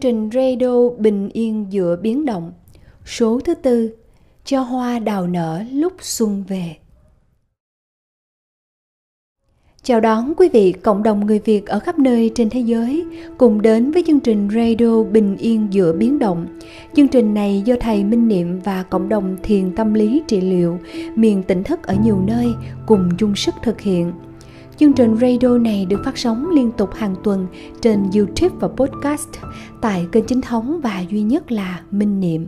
[0.00, 2.52] Chương trình Radio Bình Yên giữa biến động
[3.04, 3.94] Số thứ tư,
[4.44, 6.76] Cho hoa đào nở lúc xuân về
[9.82, 13.04] Chào đón quý vị, cộng đồng người Việt ở khắp nơi trên thế giới
[13.38, 16.46] cùng đến với chương trình Radio Bình Yên giữa biến động.
[16.96, 20.78] Chương trình này do thầy Minh Niệm và cộng đồng thiền tâm lý trị liệu,
[21.14, 22.46] miền tỉnh thức ở nhiều nơi
[22.86, 24.12] cùng chung sức thực hiện.
[24.78, 27.46] Chương trình radio này được phát sóng liên tục hàng tuần
[27.80, 29.28] trên YouTube và podcast
[29.80, 32.46] tại kênh chính thống và duy nhất là Minh Niệm.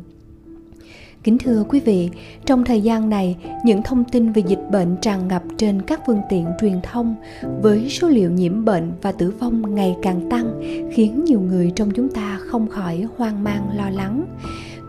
[1.23, 2.11] Kính thưa quý vị,
[2.47, 6.21] trong thời gian này, những thông tin về dịch bệnh tràn ngập trên các phương
[6.31, 7.15] tiện truyền thông
[7.63, 10.61] với số liệu nhiễm bệnh và tử vong ngày càng tăng
[10.93, 14.25] khiến nhiều người trong chúng ta không khỏi hoang mang lo lắng.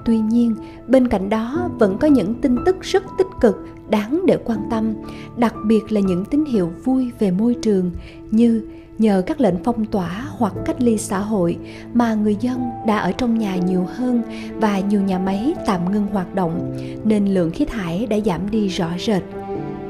[0.06, 0.56] Tuy nhiên,
[0.88, 3.56] bên cạnh đó vẫn có những tin tức rất tích cực
[3.92, 4.94] đáng để quan tâm,
[5.38, 7.92] đặc biệt là những tín hiệu vui về môi trường
[8.32, 8.64] như
[8.98, 11.58] nhờ các lệnh phong tỏa hoặc cách ly xã hội
[11.94, 14.22] mà người dân đã ở trong nhà nhiều hơn
[14.56, 18.68] và nhiều nhà máy tạm ngưng hoạt động nên lượng khí thải đã giảm đi
[18.68, 19.24] rõ rệt.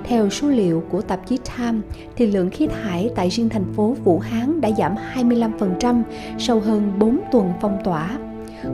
[0.04, 1.80] Theo số liệu của tạp chí Time
[2.16, 6.04] thì lượng khí thải tại riêng thành phố Vũ Hán đã giảm 25%
[6.40, 8.18] sau hơn 4 tuần phong tỏa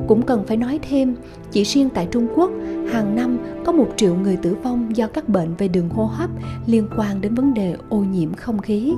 [0.07, 1.15] cũng cần phải nói thêm,
[1.51, 2.51] chỉ riêng tại Trung Quốc,
[2.91, 6.29] hàng năm có một triệu người tử vong do các bệnh về đường hô hấp
[6.65, 8.93] liên quan đến vấn đề ô nhiễm không khí.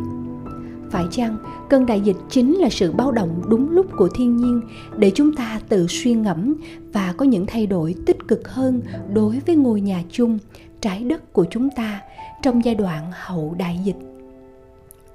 [0.92, 1.38] Phải chăng
[1.70, 4.62] cơn đại dịch chính là sự báo động đúng lúc của thiên nhiên
[4.98, 6.56] để chúng ta tự suy ngẫm
[6.94, 8.82] và có những thay đổi tích cực hơn
[9.14, 10.40] đối với ngôi nhà chung,
[10.82, 12.02] trái đất của chúng ta
[12.42, 14.09] trong giai đoạn hậu đại dịch?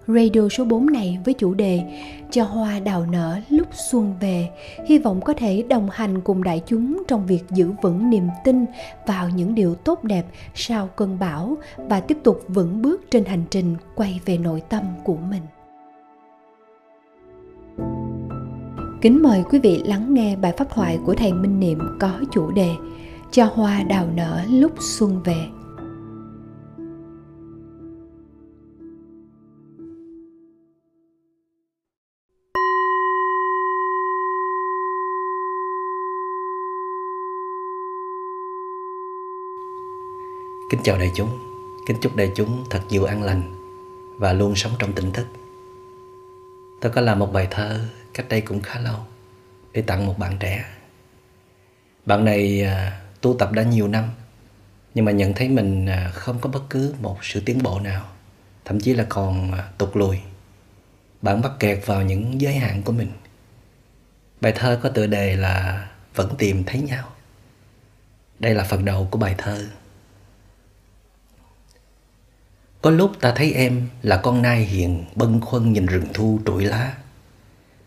[0.07, 1.83] Radio số 4 này với chủ đề
[2.31, 4.49] Cho hoa đào nở lúc xuân về
[4.87, 8.65] Hy vọng có thể đồng hành cùng đại chúng trong việc giữ vững niềm tin
[9.07, 10.25] vào những điều tốt đẹp
[10.55, 14.83] sau cơn bão và tiếp tục vững bước trên hành trình quay về nội tâm
[15.05, 15.43] của mình.
[19.01, 22.51] Kính mời quý vị lắng nghe bài pháp thoại của Thầy Minh Niệm có chủ
[22.51, 22.71] đề
[23.31, 25.47] Cho hoa đào nở lúc xuân về.
[40.71, 41.39] Kính chào đại chúng,
[41.87, 43.43] kính chúc đại chúng thật nhiều an lành
[44.19, 45.27] và luôn sống trong tỉnh thức.
[46.81, 47.81] Tôi có làm một bài thơ
[48.15, 48.97] cách đây cũng khá lâu
[49.73, 50.65] để tặng một bạn trẻ.
[52.07, 54.05] Bạn này à, tu tập đã nhiều năm
[54.95, 58.05] nhưng mà nhận thấy mình à, không có bất cứ một sự tiến bộ nào,
[58.65, 60.19] thậm chí là còn à, tụt lùi.
[61.23, 63.13] Bạn mắc kẹt vào những giới hạn của mình.
[64.41, 67.09] Bài thơ có tựa đề là Vẫn tìm thấy nhau.
[68.39, 69.67] Đây là phần đầu của bài thơ.
[72.85, 76.65] Có lúc ta thấy em là con nai hiền bâng khuâng nhìn rừng thu trụi
[76.65, 76.95] lá.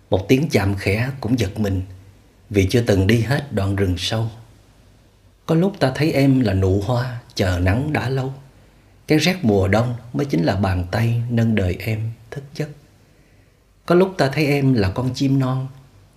[0.10, 1.82] Một tiếng chạm khẽ cũng giật mình
[2.50, 4.30] vì chưa từng đi hết đoạn rừng sâu.
[5.46, 8.34] Có lúc ta thấy em là nụ hoa chờ nắng đã lâu.
[9.08, 12.70] Cái rét mùa đông mới chính là bàn tay nâng đời em thức giấc.
[13.86, 15.68] Có lúc ta thấy em là con chim non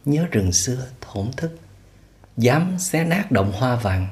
[0.05, 1.59] nhớ rừng xưa thổn thức.
[2.37, 4.07] Dám xé nát động hoa vàng,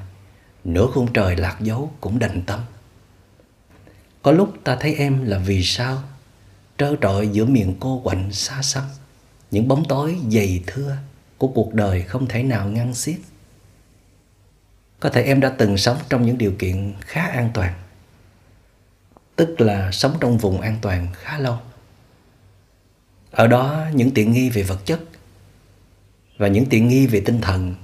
[0.63, 2.59] nửa khung trời lạc dấu cũng đành tâm.
[4.21, 6.03] Có lúc ta thấy em là vì sao?
[6.77, 8.83] Trơ trọi giữa miền cô quạnh xa xăm.
[9.51, 10.97] Những bóng tối dày thưa
[11.37, 13.17] Của cuộc đời không thể nào ngăn xiết.
[14.99, 17.73] Có thể em đã từng sống trong những điều kiện khá an toàn.
[19.35, 21.57] Tức là sống trong vùng an toàn khá lâu.
[23.31, 24.99] Ở đó những tiện nghi về vật chất
[26.37, 27.75] Và những tiện nghi về tinh thần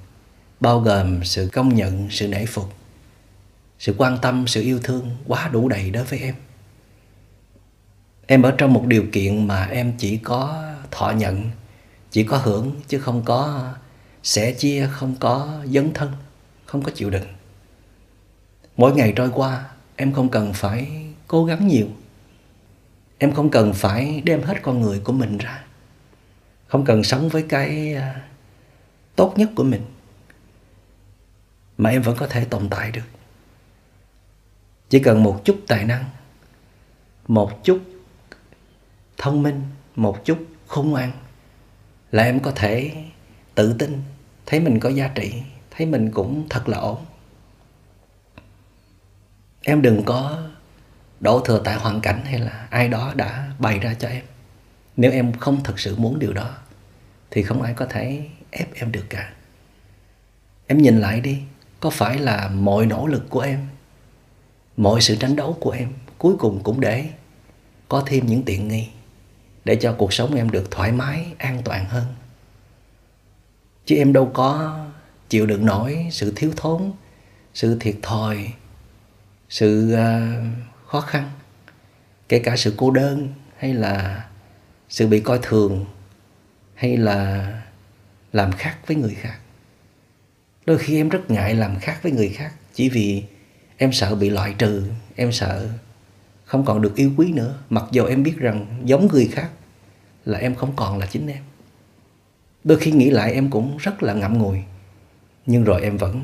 [0.60, 2.74] Bao gồm sự công nhận, sự nể phục
[3.80, 6.36] sự quan tâm, sự yêu thương quá đủ đầy đối với em.
[8.28, 11.52] Em ở trong một điều kiện mà em chỉ có thọ nhận,
[12.12, 13.74] chỉ có hưởng chứ không có
[14.24, 16.12] sẻ chia, không có dấn thân,
[16.66, 17.28] không có chịu đựng.
[18.78, 20.92] Mỗi ngày trôi qua, em không cần phải
[21.28, 21.88] cố gắng nhiều.
[23.18, 25.64] Em không cần phải đem hết con người của mình ra.
[26.68, 28.22] Không cần sống với cái à,
[29.16, 29.82] tốt nhất của mình
[31.78, 33.02] mà em vẫn có thể tồn tại được
[34.90, 36.06] chỉ cần một chút tài năng,
[37.28, 37.82] một chút
[39.18, 39.62] thông minh,
[39.96, 41.12] một chút khôn ngoan
[42.12, 43.04] là em có thể
[43.56, 44.02] tự tin
[44.46, 45.42] thấy mình có giá trị,
[45.72, 47.06] thấy mình cũng thật là ổn.
[49.62, 50.44] Em đừng có
[51.20, 54.24] đổ thừa tại hoàn cảnh hay là ai đó đã bày ra cho em.
[54.98, 56.58] Nếu em không thật sự muốn điều đó,
[57.32, 59.34] thì không ai có thể ép em được cả.
[60.68, 61.42] Em nhìn lại đi,
[61.80, 63.68] có phải là mọi nỗ lực của em
[64.78, 67.10] mọi sự tranh đấu của em cuối cùng cũng để
[67.90, 68.88] có thêm những tiện nghi
[69.66, 72.06] để cho cuộc sống em được thoải mái, an toàn hơn.
[73.86, 74.80] Chứ em đâu có
[75.30, 76.92] chịu đựng nổi sự thiếu thốn,
[77.54, 78.54] sự thiệt thòi,
[79.50, 80.22] sự ờ,
[80.86, 81.32] khó khăn,
[82.30, 84.26] kể cả sự cô đơn hay là
[84.90, 85.86] sự bị coi thường
[86.76, 87.52] hay là
[88.34, 89.40] làm khác với người khác.
[90.66, 93.24] Đôi khi em rất ngại làm khác với người khác chỉ vì
[93.78, 94.84] em sợ bị loại trừ,
[95.16, 95.68] em sợ
[96.46, 97.56] không còn được yêu quý nữa.
[97.70, 99.50] Mặc dù em biết rằng giống người khác
[100.26, 101.44] là em không còn là chính em.
[102.64, 104.64] Đôi khi nghĩ lại em cũng rất là ngậm ngùi.
[105.46, 106.24] Nhưng rồi em vẫn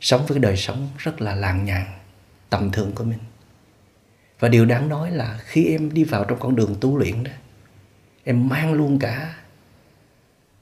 [0.00, 1.86] sống với đời sống rất là làng nhàn
[2.50, 3.18] tầm thường của mình.
[4.40, 7.30] Và điều đáng nói là khi em đi vào trong con đường tu luyện đó,
[8.24, 9.34] em mang luôn cả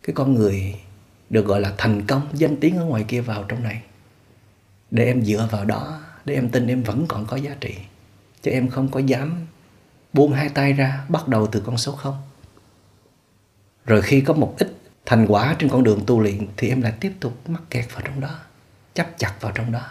[0.03, 0.75] cái con người
[1.31, 3.83] được gọi là thành công, danh tiếng ở ngoài kia vào trong này
[4.95, 7.75] để em dựa vào đó, để em tin em vẫn còn có giá trị.
[8.43, 9.47] Chứ em không có dám
[10.13, 12.23] buông hai tay ra, bắt đầu từ con số không.
[13.87, 14.77] Rồi khi có một ít
[15.07, 18.03] thành quả trên con đường tu luyện, thì em lại tiếp tục mắc kẹt vào
[18.05, 18.39] trong đó,
[18.95, 19.87] chấp chặt vào trong đó.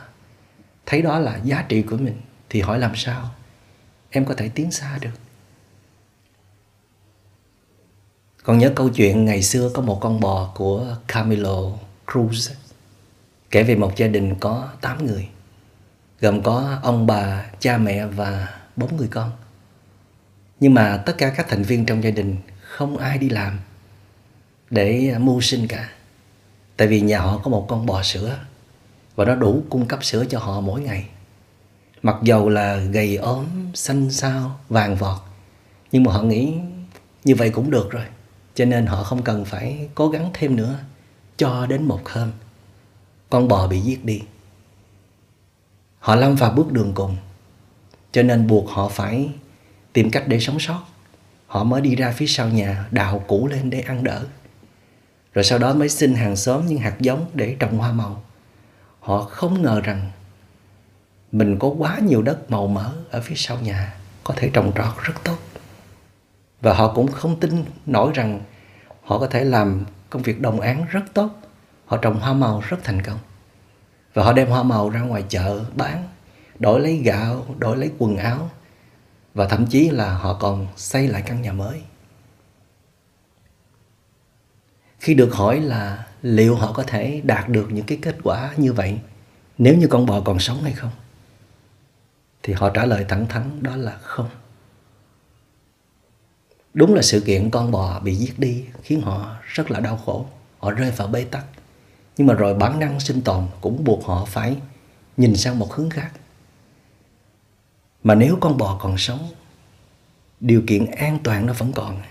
[0.86, 3.32] Thấy đó là giá trị của mình, thì hỏi làm sao?
[4.10, 5.20] Em có thể tiến xa được.
[8.44, 11.72] Còn nhớ câu chuyện ngày xưa có một con bò của Camilo
[12.08, 12.54] Cruz
[13.54, 15.28] kể về một gia đình có 8 người
[16.22, 19.32] gồm có ông bà, cha mẹ và bốn người con.
[20.60, 23.60] Nhưng mà tất cả các thành viên trong gia đình không ai đi làm
[24.70, 25.90] để mưu sinh cả.
[26.78, 28.40] Tại vì nhà họ có một con bò sữa
[29.16, 31.06] và nó đủ cung cấp sữa cho họ mỗi ngày.
[32.04, 35.22] Mặc dầu là gầy ốm, xanh xao, vàng vọt,
[35.92, 36.54] nhưng mà họ nghĩ
[37.24, 38.06] như vậy cũng được rồi.
[38.56, 40.80] Cho nên họ không cần phải cố gắng thêm nữa
[41.38, 42.32] cho đến một hôm
[43.34, 44.22] con bò bị giết đi.
[46.00, 47.18] Họ lâm vào bước đường cùng,
[48.12, 49.30] cho nên buộc họ phải
[49.94, 50.82] tìm cách để sống sót.
[51.48, 54.26] Họ mới đi ra phía sau nhà đào củ lên để ăn đỡ.
[55.34, 58.24] Rồi sau đó mới xin hàng xóm những hạt giống để trồng hoa màu.
[59.00, 60.12] Họ không ngờ rằng
[61.32, 63.94] mình có quá nhiều đất màu mỡ ở phía sau nhà
[64.24, 65.38] có thể trồng trọt rất tốt.
[66.62, 68.42] Và họ cũng không tin nổi rằng
[69.04, 71.43] họ có thể làm công việc đồng án rất tốt.
[71.86, 73.20] Họ trồng hoa màu rất thành công.
[74.14, 76.08] Và họ đem hoa màu ra ngoài chợ bán,
[76.60, 78.50] đổi lấy gạo, đổi lấy quần áo.
[79.34, 81.82] Và thậm chí là họ còn xây lại căn nhà mới.
[85.00, 88.74] Khi được hỏi là liệu họ có thể đạt được những cái kết quả như
[88.74, 89.00] vậy
[89.58, 90.92] nếu như con bò còn sống hay không?
[92.44, 94.30] Thì họ trả lời thẳng thắn đó là không.
[96.74, 100.26] Đúng là sự kiện con bò bị giết đi khiến họ rất là đau khổ.
[100.60, 101.46] Họ rơi vào bế tắc.
[102.18, 104.56] Nhưng mà rồi bản năng sinh tồn cũng buộc họ phải
[105.18, 106.12] nhìn sang một hướng khác.
[108.04, 109.30] Mà nếu con bò còn sống,
[110.40, 112.02] điều kiện an toàn nó vẫn còn,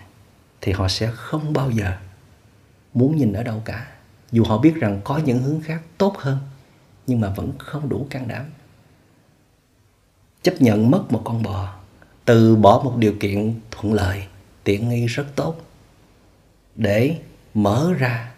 [0.61, 1.97] thì họ sẽ không bao giờ
[2.95, 3.87] muốn nhìn ở đâu cả.
[4.33, 6.39] Dù họ biết rằng có những hướng khác tốt hơn,
[7.07, 8.45] nhưng mà vẫn không đủ can đảm.
[10.43, 11.75] Chấp nhận mất một con bò,
[12.25, 14.27] từ bỏ một điều kiện thuận lợi,
[14.65, 15.57] tiện nghi rất tốt,
[16.75, 17.19] để
[17.55, 18.33] mở ra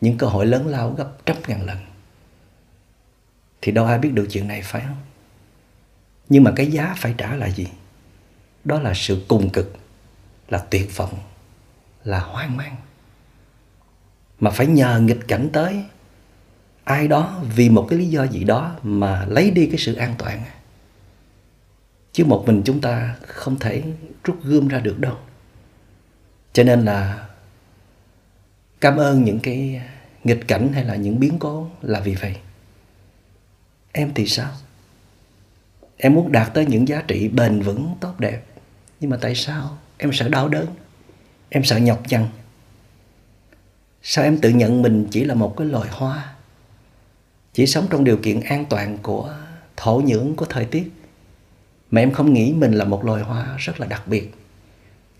[0.00, 1.78] những cơ hội lớn lao gấp trăm ngàn lần.
[3.60, 4.96] Thì đâu ai biết được chuyện này, phải không?
[6.28, 7.66] Nhưng mà cái giá phải trả là gì?
[8.64, 9.72] Đó là sự cùng cực,
[10.48, 11.18] là tuyệt vọng,
[12.04, 12.76] là hoang mang.
[14.40, 15.84] Mà phải nhờ nghịch cảnh tới,
[16.84, 20.14] ai đó vì một cái lý do gì đó mà lấy đi cái sự an
[20.18, 20.42] toàn.
[22.12, 23.82] Chứ một mình chúng ta không thể
[24.24, 25.16] rút gươm ra được đâu.
[26.52, 27.27] Cho nên là
[28.80, 29.82] cảm ơn những cái
[30.24, 32.36] nghịch cảnh hay là những biến cố là vì vậy.
[33.92, 34.50] Em thì sao?
[35.96, 38.42] Em muốn đạt tới những giá trị bền vững, tốt đẹp.
[39.00, 40.66] Nhưng mà tại sao em sợ đau đớn?
[41.48, 42.26] Em sợ nhọc nhằn.
[44.02, 46.34] Sao em tự nhận mình chỉ là một cái loài hoa?
[47.52, 49.34] Chỉ sống trong điều kiện an toàn của
[49.76, 50.92] thổ nhưỡng của thời tiết.
[51.90, 54.34] Mà em không nghĩ mình là một loài hoa rất là đặc biệt.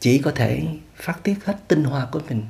[0.00, 0.62] Chỉ có thể
[0.96, 2.42] phát tiết hết tinh hoa của mình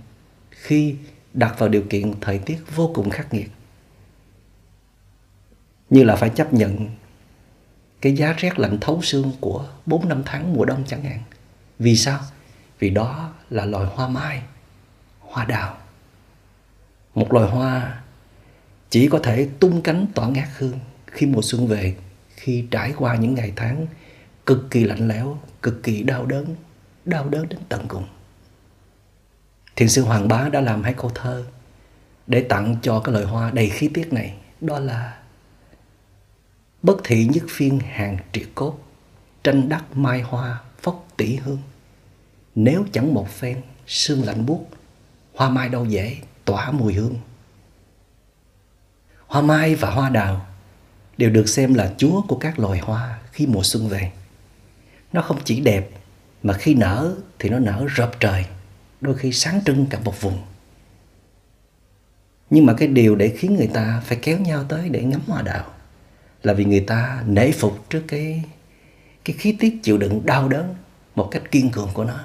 [0.63, 0.97] khi
[1.35, 3.51] đặt vào điều kiện thời tiết vô cùng khắc nghiệt
[5.91, 6.89] như là phải chấp nhận
[8.01, 11.23] cái giá rét lạnh thấu xương của 4 năm tháng mùa đông chẳng hạn.
[11.79, 12.21] Vì sao?
[12.79, 14.43] Vì đó là loài hoa mai,
[15.21, 15.77] hoa đào.
[17.15, 18.03] Một loài hoa
[18.91, 21.97] chỉ có thể tung cánh tỏa ngát hương khi mùa xuân về,
[22.37, 23.87] khi trải qua những ngày tháng
[24.47, 26.55] cực kỳ lạnh lẽo, cực kỳ đau đớn,
[27.05, 28.05] đau đớn đến tận cùng.
[29.79, 31.45] Thiền sư Hoàng Bá đã làm hai câu thơ
[32.27, 34.35] để tặng cho cái loài hoa đầy khí tiết này.
[34.61, 35.19] Đó là
[36.83, 38.79] Bất thị nhất phiên hàng triệt cốt,
[39.45, 41.59] tranh đắc mai hoa phóc tỷ hương.
[42.55, 44.67] Nếu chẳng một phen sương lạnh buốt,
[45.35, 47.15] hoa mai đâu dễ tỏa mùi hương.
[49.27, 50.47] Hoa mai và hoa đào
[51.19, 54.13] đều được xem là chúa của các loài hoa khi mùa xuân về.
[55.13, 55.91] Nó không chỉ đẹp
[56.43, 58.47] mà khi nở thì nó nở rợp trời,
[59.01, 60.39] đôi khi sáng trưng cả một vùng.
[62.51, 65.43] Nhưng mà cái điều để khiến người ta phải kéo nhau tới để ngắm hoa
[65.43, 65.75] đào
[66.43, 68.45] là vì người ta nể phục trước cái
[69.25, 70.75] cái khí tiết chịu đựng đau đớn
[71.15, 72.21] một cách kiên cường của nó.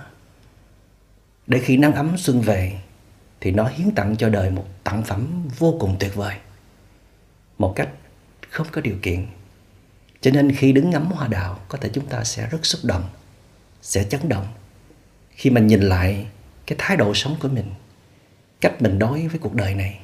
[1.48, 2.80] Để khi nắng ấm xuân về
[3.42, 6.36] thì nó hiến tặng cho đời một tặng phẩm vô cùng tuyệt vời.
[7.58, 7.90] Một cách
[8.50, 9.28] không có điều kiện.
[10.22, 13.04] Cho nên khi đứng ngắm hoa đào có thể chúng ta sẽ rất xúc động,
[13.82, 14.48] sẽ chấn động.
[15.32, 16.26] Khi mình nhìn lại
[16.66, 17.72] cái thái độ sống của mình,
[18.62, 20.00] cách mình đối với cuộc đời này.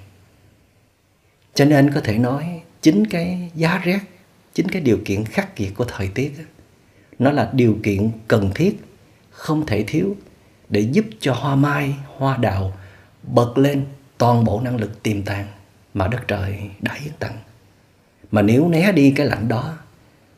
[1.53, 3.99] Cho nên có thể nói chính cái giá rét,
[4.53, 6.33] chính cái điều kiện khắc nghiệt của thời tiết
[7.19, 8.79] nó là điều kiện cần thiết,
[9.29, 10.15] không thể thiếu
[10.69, 12.77] để giúp cho hoa mai, hoa đào
[13.23, 13.85] bật lên
[14.17, 15.47] toàn bộ năng lực tiềm tàng
[15.93, 17.37] mà đất trời đã hiến tặng.
[18.31, 19.77] Mà nếu né đi cái lạnh đó,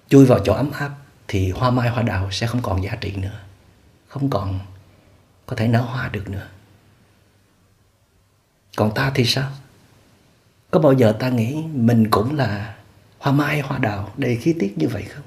[0.10, 0.92] chui vào chỗ ấm áp
[1.28, 3.40] thì hoa mai hoa đào sẽ không còn giá trị nữa.
[4.08, 4.60] Không còn
[5.51, 6.48] có thể nở hoa được nữa.
[8.77, 9.51] Còn ta thì sao?
[10.72, 12.75] Có bao giờ ta nghĩ mình cũng là
[13.17, 15.25] hoa mai hoa đào đầy khí tiết như vậy không?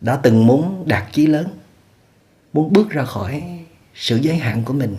[0.00, 1.48] Đã từng muốn đạt chí lớn,
[2.52, 3.64] muốn bước ra khỏi
[3.94, 4.96] sự giới hạn của mình,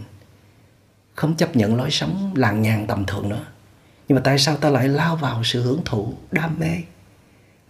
[1.16, 3.46] không chấp nhận lối sống làng nhàn tầm thường nữa
[4.08, 6.78] nhưng mà tại sao ta lại lao vào sự hưởng thụ đam mê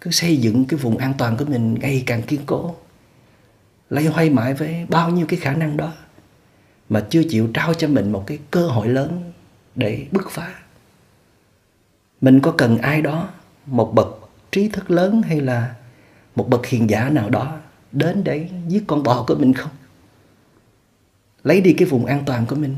[0.01, 2.75] cứ xây dựng cái vùng an toàn của mình ngày càng kiên cố
[3.89, 5.93] lấy hoay mãi với bao nhiêu cái khả năng đó,
[6.89, 9.31] mà chưa chịu trao cho mình một cái cơ hội lớn
[9.75, 10.55] để bứt phá.
[12.21, 13.29] Mình có cần ai đó,
[13.65, 14.07] một bậc
[14.51, 15.75] trí thức lớn hay là
[16.35, 17.57] một bậc hiền giả nào đó
[17.91, 19.71] đến để giết con bò của mình không?
[21.43, 22.75] Lấy đi cái vùng an toàn của mình.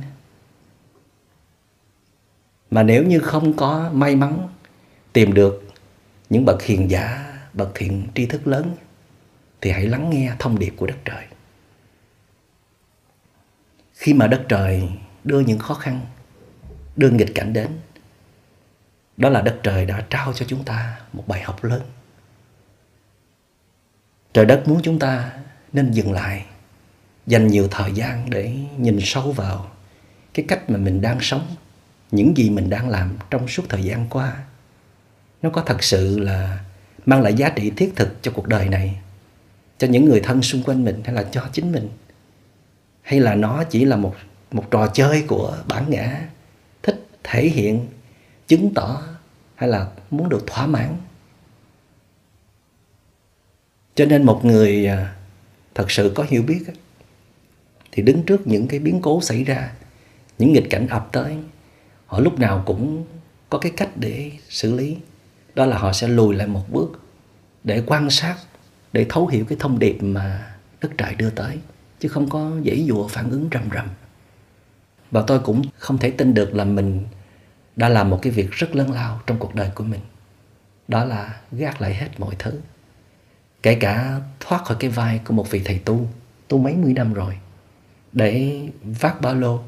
[2.71, 4.47] Mà nếu như không có may mắn
[5.13, 5.63] tìm được
[6.29, 8.75] những bậc hiền giả, bậc thiện tri thức lớn
[9.61, 11.25] thì hãy lắng nghe thông điệp của đất trời.
[13.93, 14.89] Khi mà đất trời
[15.23, 16.01] đưa những khó khăn,
[16.95, 17.67] đưa nghịch cảnh đến,
[19.17, 21.81] đó là đất trời đã trao cho chúng ta một bài học lớn.
[24.33, 25.31] Trời đất muốn chúng ta
[25.73, 26.45] nên dừng lại,
[27.27, 29.71] dành nhiều thời gian để nhìn sâu vào
[30.33, 31.55] cái cách mà mình đang sống,
[32.11, 34.43] những gì mình đang làm trong suốt thời gian qua.
[35.41, 36.59] Nó có thật sự là
[37.05, 39.01] mang lại giá trị thiết thực cho cuộc đời này
[39.77, 41.89] cho những người thân xung quanh mình hay là cho chính mình?
[43.01, 44.15] Hay là nó chỉ là một
[44.51, 46.29] một trò chơi của bản ngã,
[46.83, 47.87] thích thể hiện,
[48.47, 49.01] chứng tỏ
[49.55, 50.97] hay là muốn được thỏa mãn?
[53.95, 55.15] Cho nên một người à,
[55.75, 56.63] thật sự có hiểu biết
[57.91, 59.71] thì đứng trước những cái biến cố xảy ra,
[60.37, 61.37] những nghịch cảnh ập tới,
[62.05, 63.05] họ lúc nào cũng
[63.49, 64.97] có cái cách để xử lý.
[65.55, 67.01] Đó là họ sẽ lùi lại một bước
[67.63, 68.35] để quan sát
[68.93, 71.57] để thấu hiểu cái thông điệp mà đất trời đưa tới
[71.99, 73.87] chứ không có dễ dụa phản ứng rầm rầm
[75.11, 77.05] và tôi cũng không thể tin được là mình
[77.75, 80.01] đã làm một cái việc rất lớn lao trong cuộc đời của mình
[80.87, 82.59] đó là gác lại hết mọi thứ
[83.63, 86.09] kể cả thoát khỏi cái vai của một vị thầy tu
[86.47, 87.37] tu mấy mươi năm rồi
[88.13, 89.63] để vác ba lô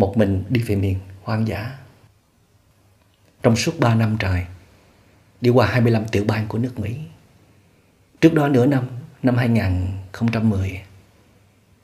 [0.00, 1.78] một mình đi về miền hoang dã.
[3.42, 4.46] Trong suốt 3 năm trời,
[5.40, 6.96] đi qua 25 tiểu bang của nước Mỹ.
[8.20, 8.86] Trước đó nửa năm,
[9.22, 10.80] năm 2010,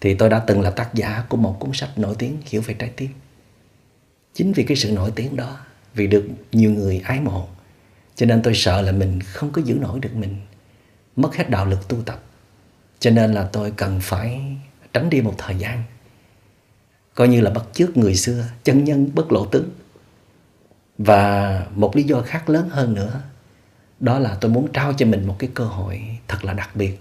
[0.00, 2.74] thì tôi đã từng là tác giả của một cuốn sách nổi tiếng hiểu về
[2.74, 3.10] trái tim.
[4.34, 5.58] Chính vì cái sự nổi tiếng đó,
[5.94, 7.48] vì được nhiều người ái mộ,
[8.14, 10.36] cho nên tôi sợ là mình không có giữ nổi được mình,
[11.16, 12.22] mất hết đạo lực tu tập.
[12.98, 14.40] Cho nên là tôi cần phải
[14.92, 15.82] tránh đi một thời gian
[17.16, 19.70] coi như là bắt chước người xưa chân nhân bất lộ tướng
[20.98, 23.22] và một lý do khác lớn hơn nữa
[24.00, 27.00] đó là tôi muốn trao cho mình một cái cơ hội thật là đặc biệt.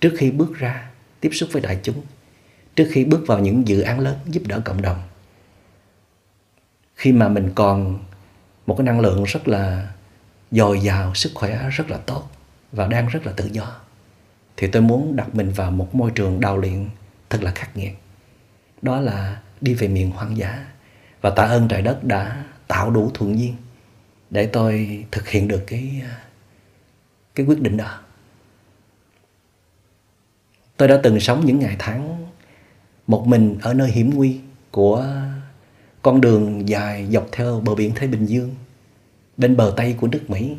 [0.00, 0.90] Trước khi bước ra,
[1.20, 2.02] tiếp xúc với đại chúng,
[2.76, 5.02] trước khi bước vào những dự án lớn giúp đỡ cộng đồng.
[6.94, 7.98] Khi mà mình còn
[8.66, 9.90] một cái năng lượng rất là
[10.50, 12.30] dồi dào, sức khỏe rất là tốt
[12.72, 13.80] và đang rất là tự do,
[14.56, 16.88] thì tôi muốn đặt mình vào một môi trường đào luyện
[17.30, 17.98] thật là khắc nghiệt.
[18.82, 20.66] Đó là đi về miền hoang dã
[21.20, 23.56] và tạ ơn trời đất đã tạo đủ thuận duyên
[24.30, 26.02] để tôi thực hiện được cái
[27.38, 28.00] cái quyết định đó.
[30.76, 32.26] Tôi đã từng sống những ngày tháng
[33.06, 34.40] một mình ở nơi hiểm nguy
[34.70, 35.06] của
[36.02, 38.54] con đường dài dọc theo bờ biển Thái Bình Dương,
[39.36, 40.56] bên bờ Tây của nước Mỹ.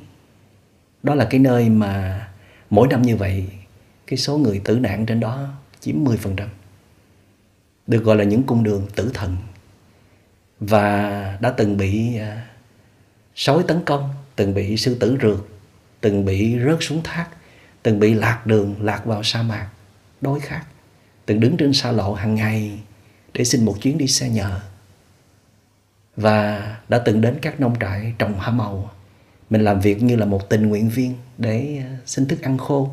[1.03, 2.27] Đó là cái nơi mà
[2.69, 3.49] mỗi năm như vậy,
[4.07, 5.47] cái số người tử nạn trên đó
[5.79, 6.47] chiếm 10%
[7.87, 9.37] được gọi là những cung đường tử thần.
[10.59, 12.47] Và đã từng bị à,
[13.35, 15.58] sói tấn công, từng bị sư tử rượt
[16.01, 17.27] từng bị rớt xuống thác,
[17.83, 19.69] từng bị lạc đường, lạc vào sa mạc,
[20.21, 20.63] đói khát,
[21.25, 22.79] từng đứng trên xa lộ hàng ngày
[23.33, 24.59] để xin một chuyến đi xe nhờ.
[26.15, 28.91] Và đã từng đến các nông trại trồng hoa màu.
[29.49, 32.89] Mình làm việc như là một tình nguyện viên để ờ, xin thức ăn khô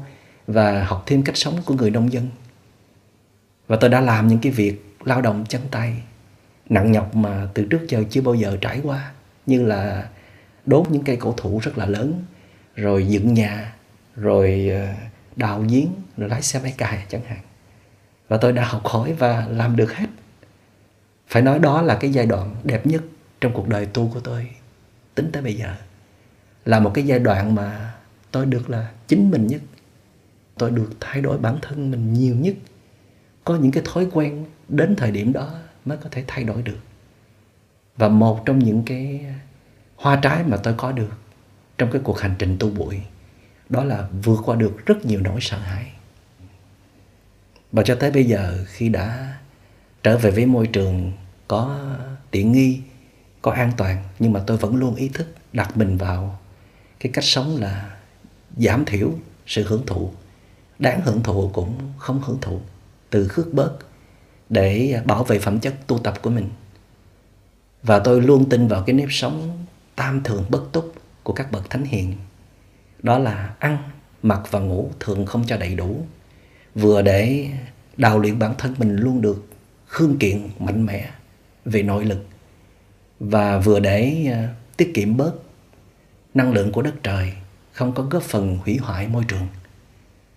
[0.46, 2.28] và học thêm cách sống của người nông dân.
[3.68, 6.02] Và tôi đã làm những cái việc lao động chân tay,
[6.68, 9.12] nặng nhọc mà từ trước giờ chưa bao giờ trải qua,
[9.46, 10.08] như là
[10.66, 12.22] đốt những cây cổ thụ rất là lớn
[12.76, 13.74] rồi dựng nhà,
[14.16, 14.86] rồi ờ,
[15.36, 17.38] đào giếng rồi lái xe máy cày chẳng hạn.
[18.28, 20.06] Và tôi đã học hỏi và làm được hết.
[21.28, 23.02] Phải nói đó là cái giai đoạn đẹp nhất
[23.40, 24.50] trong cuộc đời tu của tôi,
[25.14, 25.74] tính tới bây giờ.
[26.64, 27.94] Là một cái giai đoạn mà
[28.30, 29.60] tôi được là chính mình nhất.
[30.58, 32.54] Tôi được thay đổi bản thân mình nhiều nhất.
[33.44, 35.50] Có những cái thói quen đến thời điểm đó
[35.84, 36.78] mới có thể thay đổi được.
[37.96, 39.26] Và một trong những cái
[39.96, 41.12] hoa trái mà tôi có được
[41.78, 43.00] trong cái cuộc hành trình tu bụi,
[43.68, 45.92] đó là vượt qua được rất nhiều nỗi sợ hãi.
[47.72, 49.36] Và cho tới bây giờ, khi đã
[50.02, 51.12] trở về với môi trường
[51.48, 51.86] có
[52.30, 52.80] tiện nghi,
[53.42, 56.38] có an toàn, nhưng mà tôi vẫn luôn ý thức đặt mình vào
[57.00, 57.96] cái cách sống là
[58.56, 59.12] giảm thiểu
[59.46, 60.12] sự hưởng thụ,
[60.78, 62.60] đáng hưởng thụ cũng không hưởng thụ,
[63.10, 63.78] từ khước bớt
[64.48, 66.48] để bảo vệ phẩm chất tu tập của mình.
[67.82, 69.64] Và tôi luôn tin vào cái nếp sống
[69.94, 70.94] tam thường bất túc
[71.26, 72.14] của các bậc thánh hiền.
[73.02, 73.78] Đó là ăn,
[74.22, 76.06] mặc và ngủ thường không cho đầy đủ.
[76.74, 77.48] Vừa để
[77.96, 79.46] đào luyện bản thân mình luôn được
[79.86, 81.10] khương kiện, mạnh mẽ
[81.64, 82.26] về nội lực.
[83.20, 85.32] Và vừa để à, tiết kiệm bớt
[86.34, 87.32] năng lượng của đất trời,
[87.72, 89.46] không có góp phần hủy hoại môi trường.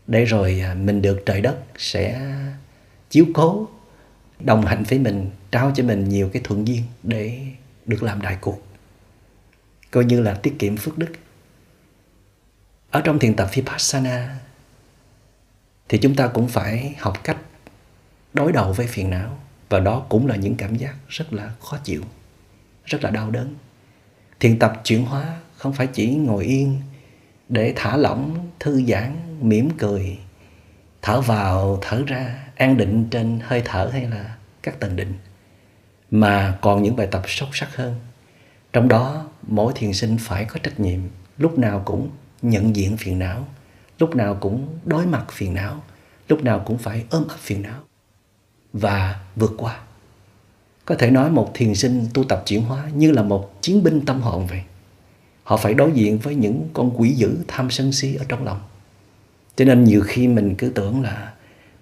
[0.08, 2.22] Để rồi à, mình được trời đất sẽ
[3.10, 3.68] chiếu cố,
[4.40, 7.40] đồng hành với mình, trao cho mình nhiều cái thuận duyên để
[7.86, 8.69] được làm đại cuộc
[9.92, 11.12] coi như là tiết kiệm phước đức.
[12.92, 14.40] Ở trong thiền tập vipassana,
[15.90, 17.38] thì chúng ta cũng phải học cách
[18.34, 19.40] đối đầu với phiền não.
[19.70, 22.02] Và đó cũng là những cảm giác rất là khó chịu,
[22.86, 23.56] rất là đau đớn.
[24.40, 26.82] Thiền tập chuyển hóa không phải chỉ ngồi yên
[27.50, 30.18] để thả lỏng, thư giãn, mỉm cười,
[31.02, 35.14] thở vào, thở ra, an định trên hơi thở hay là các tầng định,
[36.12, 37.96] mà còn những bài tập sâu sắc hơn
[38.74, 41.00] trong đó, mỗi thiền sinh phải có trách nhiệm,
[41.38, 42.10] lúc nào cũng
[42.42, 43.48] nhận diện phiền não,
[44.00, 45.84] lúc nào cũng đối mặt phiền não,
[46.28, 47.80] lúc nào cũng phải ôm ấp phiền não
[48.74, 49.80] và vượt qua.
[50.86, 54.06] Có thể nói một thiền sinh tu tập chuyển hóa như là một chiến binh
[54.06, 54.62] tâm hồn vậy.
[55.44, 58.62] Họ phải đối diện với những con quỷ dữ tham sân si ở trong lòng.
[59.56, 61.34] Cho nên nhiều khi mình cứ tưởng là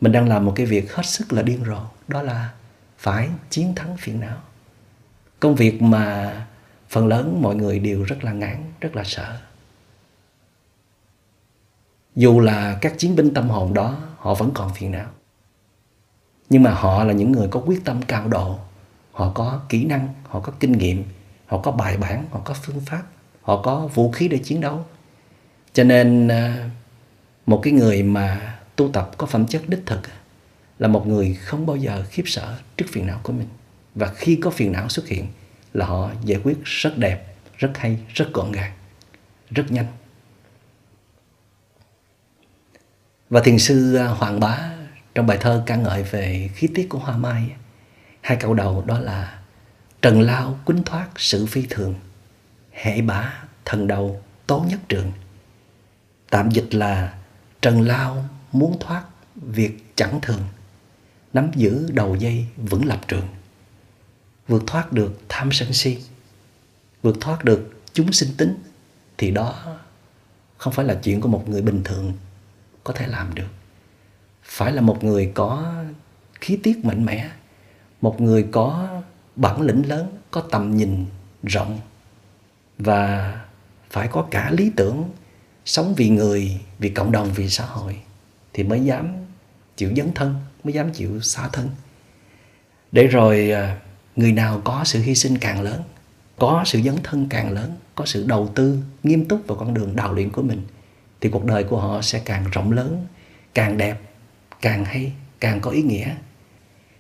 [0.01, 2.53] mình đang làm một cái việc hết sức là điên rồ, đó là
[2.97, 4.37] phải chiến thắng phiền não.
[5.39, 6.33] Công việc mà
[6.89, 9.37] phần lớn mọi người đều rất là ngán, rất là sợ.
[12.15, 15.09] Dù là các chiến binh tâm hồn đó, họ vẫn còn phiền não.
[16.49, 18.59] Nhưng mà họ là những người có quyết tâm cao độ.
[19.11, 21.03] Họ có kỹ năng, họ có kinh nghiệm,
[21.45, 23.03] họ có bài bản, họ có phương pháp,
[23.41, 24.85] họ có vũ khí để chiến đấu.
[25.73, 26.69] Cho nên à,
[27.45, 30.01] một cái người mà tu tập có phẩm chất đích thực
[30.79, 33.47] là một người không bao giờ khiếp sợ trước phiền não của mình.
[33.95, 35.27] Và khi có phiền não xuất hiện
[35.77, 38.71] là họ giải quyết rất đẹp, rất hay, rất gọn gàng,
[39.49, 39.87] rất nhanh.
[43.29, 44.71] Và thiền sư à, hoàng bá
[45.15, 47.51] trong bài thơ ca ngợi về khí tiết của hoa mai,
[48.21, 49.39] hai câu đầu đó là,
[50.01, 51.95] trần lao quýnh thoát sự phi thường,
[52.71, 53.33] hệ bá
[53.65, 55.11] thần đầu tố nhất trường.
[56.29, 57.13] Tạm dịch là,
[57.61, 59.03] trần lao muốn thoát
[59.35, 60.41] việc chẳng thường,
[61.33, 63.27] nắm giữ đầu dây vững lập trường
[64.47, 65.97] vượt thoát được tham sân si,
[67.01, 68.63] vượt thoát được chúng sinh tính,
[69.17, 69.77] thì đó
[70.57, 72.13] không phải là chuyện của một người bình thường
[72.83, 73.47] có thể làm được.
[74.43, 75.73] Phải là một người có
[76.33, 77.29] khí tiết mạnh mẽ,
[78.01, 79.01] một người có
[79.35, 81.05] bản lĩnh lớn, có tầm nhìn
[81.43, 81.79] rộng,
[82.77, 83.33] và
[83.89, 85.09] phải có cả lý tưởng
[85.65, 88.01] sống vì người, vì cộng đồng, vì xã hội,
[88.53, 89.13] thì mới dám
[89.77, 91.69] chịu dấn thân, mới dám chịu xa thân.
[92.91, 93.79] Để rồi à,
[94.17, 95.81] người nào có sự hy sinh càng lớn,
[96.37, 99.95] có sự dấn thân càng lớn, có sự đầu tư nghiêm túc vào con đường
[99.95, 100.61] đào luyện của mình,
[101.21, 103.05] thì cuộc đời của họ sẽ càng rộng lớn,
[103.53, 104.01] càng đẹp,
[104.61, 106.15] càng hay, càng có ý nghĩa.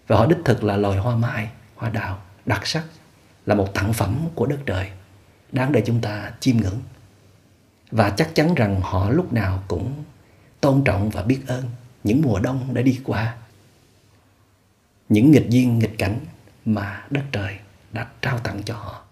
[0.07, 2.83] Và họ đích thực là loài hoa mai, hoa đào, đặc sắc,
[3.45, 4.89] là một tặng phẩm của đất trời,
[5.51, 6.79] đáng để chúng ta chiêm ngưỡng.
[7.91, 10.03] Và chắc chắn rằng họ lúc nào cũng
[10.61, 11.63] tôn trọng và biết ơn
[12.03, 13.35] những mùa đông đã đi qua,
[15.09, 16.19] những nghịch duyên nghịch cảnh
[16.67, 17.59] mà đất trời
[17.91, 19.06] đã trao tặng cho họ.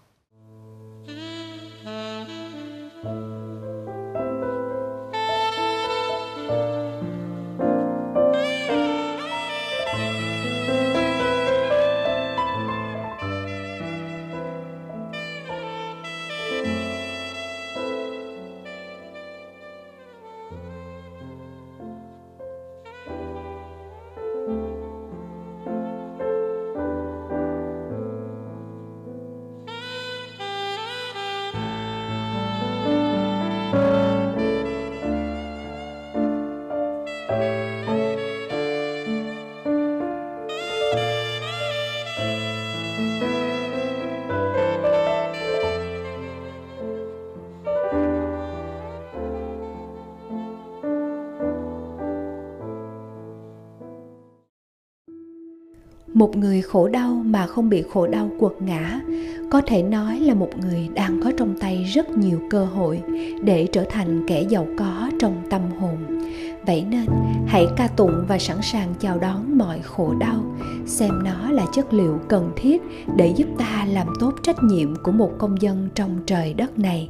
[56.25, 59.01] Một người khổ đau mà không bị khổ đau quật ngã,
[59.51, 63.01] có thể nói là một người đang có trong tay rất nhiều cơ hội
[63.43, 65.97] để trở thành kẻ giàu có trong tâm hồn.
[66.65, 67.05] Vậy nên,
[67.47, 70.43] hãy ca tụng và sẵn sàng chào đón mọi khổ đau,
[70.85, 72.81] xem nó là chất liệu cần thiết
[73.15, 77.09] để giúp ta làm tốt trách nhiệm của một công dân trong trời đất này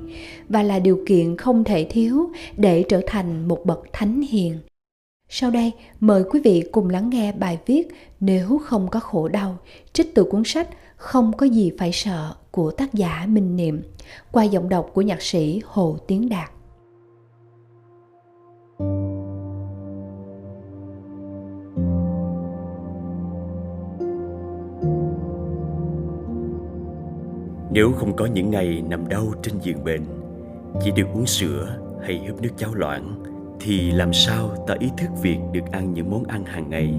[0.49, 4.57] và là điều kiện không thể thiếu để trở thành một bậc thánh hiền
[5.29, 7.87] sau đây, mời quý vị cùng lắng nghe bài viết
[8.19, 9.57] nếu không có khổ đau,
[9.93, 13.81] trích từ cuốn sách không có gì phải sợ của tác giả minh niệm,
[14.31, 16.51] qua giọng đọc của nhạc sĩ hồ tiến đạt.
[27.71, 30.05] Nếu không có những ngày nằm đau trên giường bệnh,
[30.83, 35.09] Chỉ được uống sữa hay húp nước cháo loãng thì làm sao ta ý thức
[35.21, 36.93] việc được ăn những món ăn hàng ngày,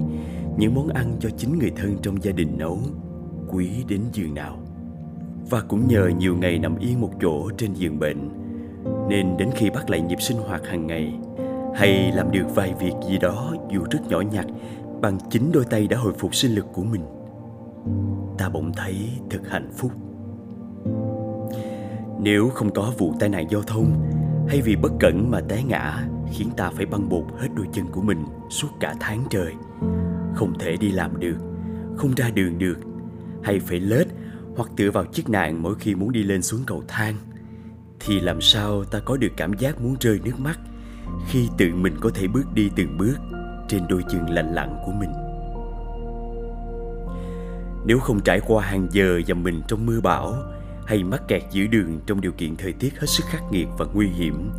[0.57, 2.79] Những món ăn do chính người thân trong gia đình nấu,
[3.49, 4.57] Quý đến giường nào?
[5.49, 8.29] Và cũng nhờ nhiều ngày nằm yên một chỗ trên giường bệnh,
[9.09, 11.13] Nên đến khi bắt lại nhịp sinh hoạt hàng ngày,
[11.75, 14.45] Hay làm được vài việc gì đó dù rất nhỏ nhặt
[15.01, 17.01] Bằng chính đôi tay đã hồi phục sinh lực của mình,
[18.37, 19.91] Ta bỗng thấy thật hạnh phúc.
[22.19, 24.11] Nếu không có vụ tai nạn giao thông
[24.47, 27.85] hay vì bất cẩn mà té ngã khiến ta phải băng bột hết đôi chân
[27.91, 29.53] của mình suốt cả tháng trời,
[30.35, 31.37] không thể đi làm được,
[31.97, 32.77] không ra đường được,
[33.43, 34.07] hay phải lết
[34.55, 37.15] hoặc tựa vào chiếc nạn mỗi khi muốn đi lên xuống cầu thang,
[37.99, 40.59] thì làm sao ta có được cảm giác muốn rơi nước mắt
[41.27, 43.15] khi tự mình có thể bước đi từng bước
[43.67, 45.09] trên đôi chân lạnh lặn của mình.
[47.85, 50.33] Nếu không trải qua hàng giờ dầm mình trong mưa bão
[50.85, 53.85] hay mắc kẹt giữa đường trong điều kiện thời tiết hết sức khắc nghiệt và
[53.93, 54.49] nguy hiểm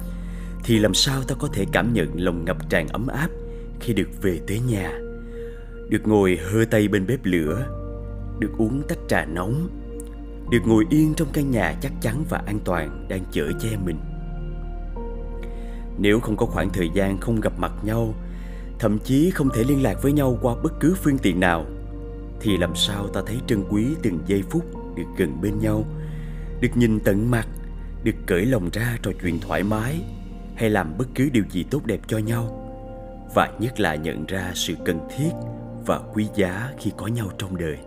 [0.65, 3.29] thì làm sao ta có thể cảm nhận lòng ngập tràn ấm áp
[3.81, 4.99] khi được về tới nhà?
[5.89, 7.67] Được ngồi hơ tay bên bếp lửa,
[8.39, 9.69] được uống tách trà nóng,
[10.51, 13.99] được ngồi yên trong căn nhà chắc chắn và an toàn đang chở che mình.
[15.99, 18.15] Nếu không có khoảng thời gian không gặp mặt nhau,
[18.79, 21.67] thậm chí không thể liên lạc với nhau qua bất cứ phương tiện nào,
[22.41, 24.65] thì làm sao ta thấy trân quý từng giây phút
[24.97, 25.85] được gần bên nhau,
[26.61, 27.49] được nhìn tận mặt,
[28.05, 30.01] được cởi lòng ra trò chuyện thoải mái
[30.59, 32.65] hay làm bất cứ điều gì tốt đẹp cho nhau,
[33.35, 35.31] và nhất là nhận ra sự cần thiết
[35.87, 37.79] và quý giá khi có nhau trong đời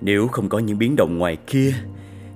[0.00, 1.74] nếu không có những biến động ngoài kia,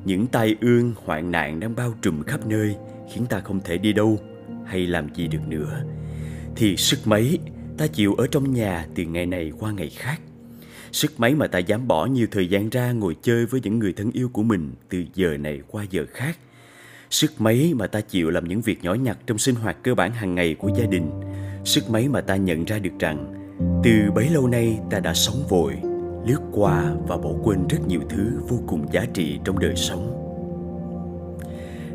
[0.05, 2.77] những tai ương hoạn nạn đang bao trùm khắp nơi
[3.13, 4.19] khiến ta không thể đi đâu
[4.67, 5.83] hay làm gì được nữa,
[6.57, 7.39] thì sức mấy
[7.79, 10.21] ta chịu ở trong nhà từ ngày này qua ngày khác
[10.93, 13.93] Sức mấy mà ta dám bỏ nhiều thời gian ra ngồi chơi với những người
[13.93, 16.39] thân yêu của mình từ giờ này qua giờ khác.
[17.11, 20.13] Sức mấy mà ta chịu làm những việc nhỏ nhặt trong sinh hoạt cơ bản
[20.13, 21.11] hàng ngày của gia đình.
[21.65, 23.35] Sức mấy mà ta nhận ra được rằng
[23.85, 25.75] từ bấy lâu nay ta đã sống vội,
[26.27, 30.15] lướt qua và bỏ quên rất nhiều thứ vô cùng giá trị trong đời sống.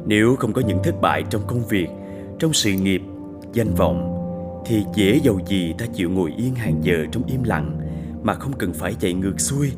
[0.06, 1.88] Nếu không có những thất bại trong công việc,
[2.40, 3.02] trong sự nghiệp,
[3.54, 4.10] danh vọng
[4.66, 7.80] thì dễ dầu gì ta chịu ngồi yên hàng giờ trong im lặng
[8.24, 9.72] mà không cần phải chạy ngược xuôi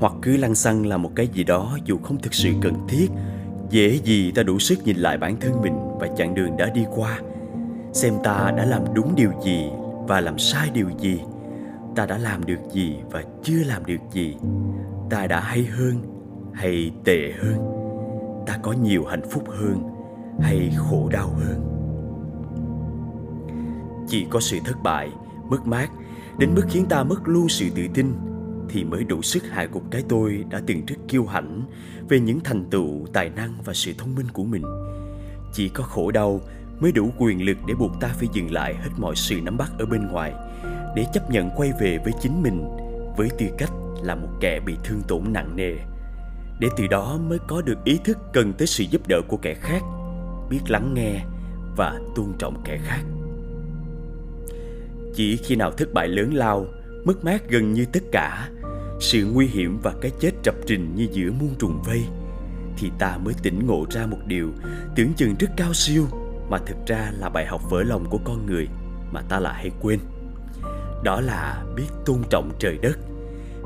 [0.00, 3.08] hoặc cứ lăn xăng làm một cái gì đó dù không thực sự cần thiết
[3.70, 6.84] dễ gì ta đủ sức nhìn lại bản thân mình và chặng đường đã đi
[6.94, 7.20] qua?
[7.92, 9.64] Xem ta đã làm đúng điều gì
[10.08, 11.20] và làm sai điều gì?
[11.96, 14.36] Ta đã làm được gì và chưa làm được gì?
[15.10, 16.02] Ta đã hay hơn
[16.52, 17.56] hay tệ hơn?
[18.46, 19.82] Ta có nhiều hạnh phúc hơn
[20.40, 21.70] hay khổ đau hơn?
[24.08, 25.10] Chỉ có sự thất bại,
[25.50, 25.90] mất mát,
[26.38, 28.12] đến mức khiến ta mất luôn sự tự tin
[28.74, 31.62] thì mới đủ sức hại gục cái tôi đã từng rất kiêu hãnh
[32.08, 34.62] về những thành tựu tài năng và sự thông minh của mình.
[35.52, 36.40] Chỉ có khổ đau
[36.80, 39.72] mới đủ quyền lực để buộc ta phải dừng lại hết mọi sự nắm bắt
[39.78, 40.32] ở bên ngoài
[40.96, 42.64] để chấp nhận quay về với chính mình
[43.16, 43.70] với tư cách
[44.02, 45.74] là một kẻ bị thương tổn nặng nề.
[46.60, 49.54] Để từ đó mới có được ý thức cần tới sự giúp đỡ của kẻ
[49.54, 49.82] khác
[50.50, 51.24] biết lắng nghe
[51.76, 53.02] và tôn trọng kẻ khác.
[55.14, 56.66] Chỉ khi nào thất bại lớn lao,
[57.04, 58.48] mất mát gần như tất cả,
[59.00, 62.04] sự nguy hiểm và cái chết trập trình như giữa muôn trùng vây,
[62.76, 64.50] thì ta mới tỉnh ngộ ra một điều
[64.96, 66.06] tưởng chừng rất cao siêu
[66.48, 68.68] mà thực ra là bài học vỡ lòng của con người
[69.12, 69.98] mà ta lại hay quên.
[71.04, 72.98] Đó là biết tôn trọng trời đất,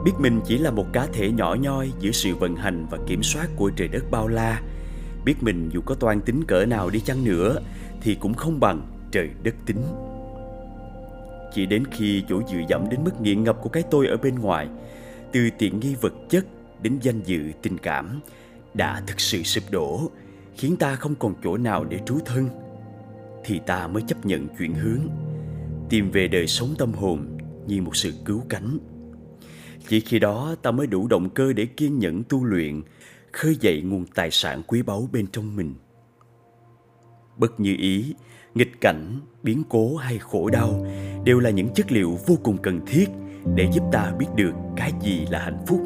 [0.04, 3.22] biết mình chỉ là một cá thể nhỏ nhoi giữa sự vận hành và kiểm
[3.22, 4.62] soát của trời đất bao la,
[5.24, 7.60] biết mình dù có toan tính cỡ nào đi chăng nữa
[8.00, 9.82] thì cũng không bằng trời đất tính.
[11.54, 14.34] Chỉ đến khi chỗ dựa dẫm đến mức nghiện ngập của cái tôi ở bên
[14.34, 14.68] ngoài
[15.32, 16.46] từ tiện nghi vật chất
[16.82, 18.20] đến danh dự tình cảm
[18.74, 20.10] Đã thực sự sụp đổ
[20.56, 22.48] Khiến ta không còn chỗ nào để trú thân
[23.44, 25.00] Thì ta mới chấp nhận chuyển hướng
[25.88, 28.78] Tìm về đời sống tâm hồn như một sự cứu cánh
[29.88, 32.82] Chỉ khi đó ta mới đủ động cơ để kiên nhẫn tu luyện,
[33.32, 35.74] khơi dậy nguồn tài sản quý báu bên trong mình.
[37.36, 38.14] Bất như ý,
[38.54, 40.86] nghịch cảnh, biến cố hay khổ đau
[41.24, 43.08] đều là những chất liệu vô cùng cần thiết
[43.54, 45.80] để giúp ta biết được cái gì là hạnh phúc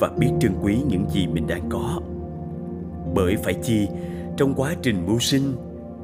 [0.00, 2.00] và biết trân quý những gì mình đang có.
[3.14, 3.88] Bởi phải chi,
[4.36, 5.52] trong quá trình mưu sinh,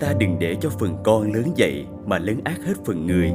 [0.01, 3.33] ta đừng để cho phần con lớn dậy mà lớn ác hết phần người,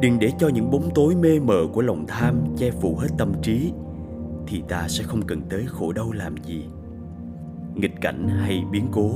[0.00, 3.32] đừng để cho những bóng tối mê mờ của lòng tham che phủ hết tâm
[3.42, 3.72] trí,
[4.46, 6.64] thì ta sẽ không cần tới khổ đau làm gì.
[7.74, 9.10] Nghịch cảnh hay biến cố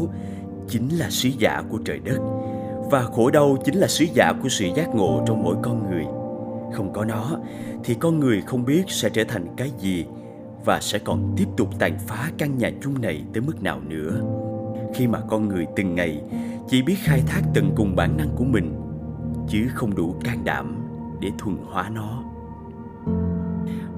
[0.69, 2.19] chính là sứ giả của trời đất
[2.91, 6.05] và khổ đau chính là sứ giả của sự giác ngộ trong mỗi con người
[6.77, 7.39] không có nó,
[7.85, 10.07] thì con người không biết sẽ trở thành cái gì
[10.65, 14.21] và sẽ còn tiếp tục tàn phá căn nhà chung này tới mức nào nữa.
[14.95, 16.23] Khi mà con người từng ngày
[16.69, 18.75] chỉ biết khai thác tận cùng bản năng của mình,
[19.49, 20.77] chứ không đủ can đảm
[21.21, 22.23] để thuần hóa nó.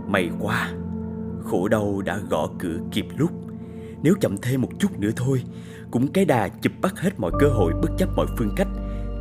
[0.06, 0.70] May quá,
[1.44, 3.30] khổ đau đã gõ cửa kịp lúc.
[4.02, 5.42] Nếu chậm thêm một chút nữa thôi,
[5.90, 8.68] cũng cái đà chụp bắt hết mọi cơ hội, bất chấp mọi phương cách,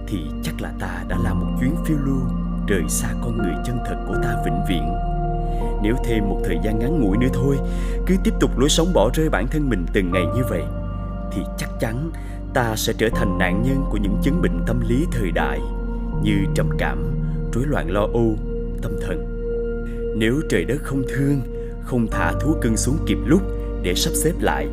[0.08, 3.78] thì chắc là ta đã làm một chuyến phiêu lưu rời xa con người chân
[3.86, 4.94] thật của ta vĩnh viễn.
[5.84, 7.58] Nếu thêm một thời gian ngắn ngủi nữa thôi,
[8.06, 10.64] cứ tiếp tục lối sống bỏ rơi bản thân mình từng ngày như vậy,
[11.32, 12.12] thì chắc chắn
[12.54, 15.60] ta sẽ trở thành nạn nhân của những chứng bệnh tâm lý thời đại,
[16.24, 17.04] như trầm cảm,
[17.54, 18.36] rối loạn lo âu,
[18.82, 19.34] tâm thần.
[20.18, 21.42] Nếu trời đất không thương,
[21.82, 23.42] không thả thú cưng xuống kịp lúc
[23.84, 24.68] để sắp xếp lại,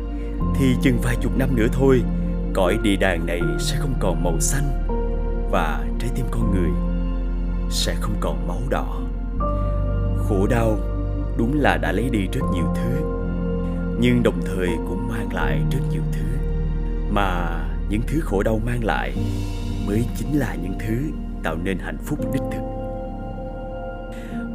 [0.55, 2.03] thì chừng vài chục năm nữa thôi,
[2.53, 4.87] cõi địa đàng này sẽ không còn màu xanh
[5.51, 6.94] và trái tim con người
[7.69, 9.01] sẽ không còn máu đỏ.
[10.17, 10.77] Khổ đau
[11.37, 13.05] đúng là đã lấy đi rất nhiều thứ,
[13.99, 16.25] nhưng đồng thời cũng mang lại rất nhiều thứ.
[17.09, 19.13] Mà những thứ khổ đau mang lại
[19.87, 20.95] mới chính là những thứ
[21.43, 22.61] tạo nên hạnh phúc đích thực.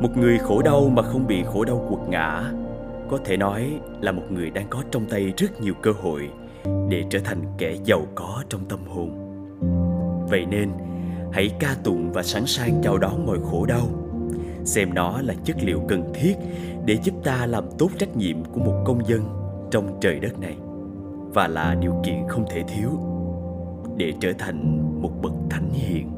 [0.01, 2.53] Một người khổ đau mà không bị khổ đau quật ngã
[3.11, 6.31] có thể nói là một người đang có trong tay rất nhiều cơ hội
[6.89, 9.11] để trở thành kẻ giàu có trong tâm hồn.
[10.31, 10.71] Vậy nên
[11.33, 13.87] hãy ca tụng và sẵn sàng chào đón mọi khổ đau.
[14.65, 16.35] Xem nó là chất liệu cần thiết
[16.87, 19.21] để giúp ta làm tốt trách nhiệm của một công dân
[19.71, 20.57] trong trời đất này,
[21.35, 22.91] và là điều kiện không thể thiếu
[23.97, 26.11] để trở thành một bậc thánh hiền.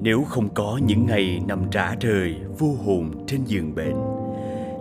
[0.00, 3.96] Nếu không có những ngày nằm rã rời, vô hồn trên giường bệnh,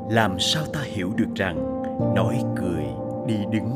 [0.09, 1.83] làm sao ta hiểu được rằng
[2.15, 2.85] nói cười,
[3.27, 3.71] đi đứng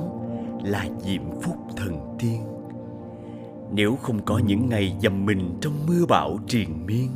[0.64, 2.42] là diệm phúc thần tiên?
[3.72, 7.10] Nếu không có những ngày dầm mình trong mưa bão triền miên,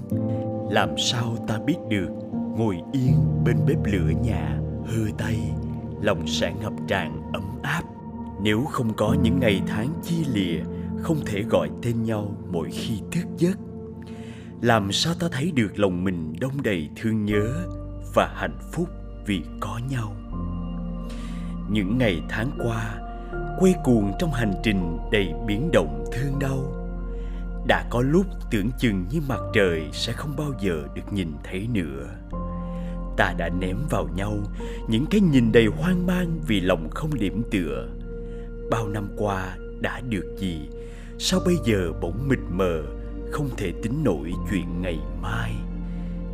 [0.72, 2.10] làm sao ta biết được
[2.58, 5.39] ngồi yên bên bếp lửa nhà, hơ tay,
[6.02, 7.84] lòng sẽ ngập tràn ấm áp.
[8.42, 10.63] Nếu không có những ngày tháng chia lìa,
[11.02, 13.58] không thể gọi tên nhau mỗi khi thức giấc.
[14.62, 17.68] Làm sao ta thấy được lòng mình đông đầy thương nhớ
[18.16, 18.89] và hạnh phúc
[19.28, 20.13] vì có nhau?
[21.70, 23.03] Những ngày tháng qua
[23.60, 26.84] quay cuồng trong hành trình đầy biến động thương đau.
[27.68, 31.68] Đã có lúc tưởng chừng như mặt trời sẽ không bao giờ được nhìn thấy
[31.74, 32.08] nữa.
[33.18, 34.38] Ta đã ném vào nhau
[34.88, 37.88] những cái nhìn đầy hoang mang vì lòng không điểm tựa.
[38.72, 40.70] Bao năm qua đã được gì?
[41.20, 42.84] Sao bây giờ bỗng mịt mờ,
[43.32, 45.56] không thể tính nổi chuyện ngày mai?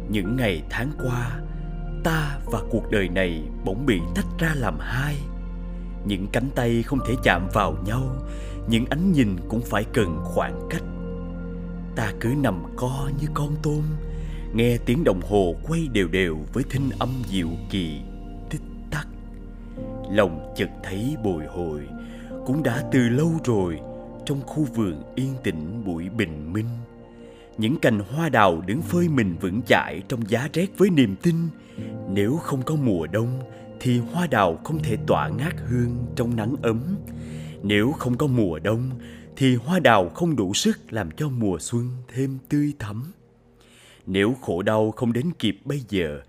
[0.10, 1.40] Những ngày tháng qua,
[2.04, 5.16] ta và cuộc đời này bỗng bị tách ra làm hai
[6.06, 8.16] những cánh tay không thể chạm vào nhau,
[8.70, 10.84] những ánh nhìn cũng phải cần khoảng cách.
[11.96, 13.82] Ta cứ nằm co như con tôm,
[14.54, 18.02] nghe tiếng đồng hồ quay đều đều với thinh âm dịu kỳ,
[18.50, 19.08] tích tắc.
[20.12, 21.82] Lòng chợt thấy bồi hồi,
[22.46, 23.80] cũng đã từ lâu rồi,
[24.26, 26.70] trong khu vườn yên tĩnh buổi bình minh.
[27.58, 31.36] Những cành hoa đào đứng phơi mình vững chãi trong giá rét với niềm tin,
[32.10, 33.40] nếu không có mùa đông
[33.80, 36.96] thì hoa đào không thể tỏa ngát hương trong nắng ấm.
[37.64, 38.90] Nếu không có mùa đông,
[39.36, 43.12] thì hoa đào không đủ sức làm cho mùa xuân thêm tươi thắm.
[44.06, 46.22] Nếu khổ đau không đến kịp bây giờ,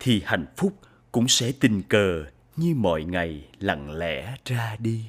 [0.00, 0.72] thì hạnh phúc
[1.12, 2.24] cũng sẽ tình cờ
[2.56, 5.04] như mọi ngày lặng lẽ ra đi.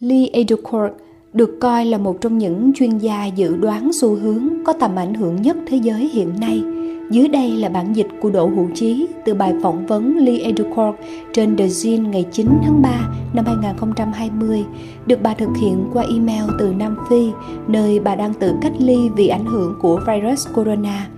[0.00, 0.92] Lee Edelkort
[1.32, 5.14] được coi là một trong những chuyên gia dự đoán xu hướng có tầm ảnh
[5.14, 6.62] hưởng nhất thế giới hiện nay.
[7.10, 10.96] Dưới đây là bản dịch của Đỗ Hữu Chí từ bài phỏng vấn Lee Edelkort
[11.32, 12.90] trên The Zine ngày 9 tháng 3
[13.34, 14.64] năm 2020,
[15.06, 17.30] được bà thực hiện qua email từ Nam Phi,
[17.68, 21.08] nơi bà đang tự cách ly vì ảnh hưởng của virus corona.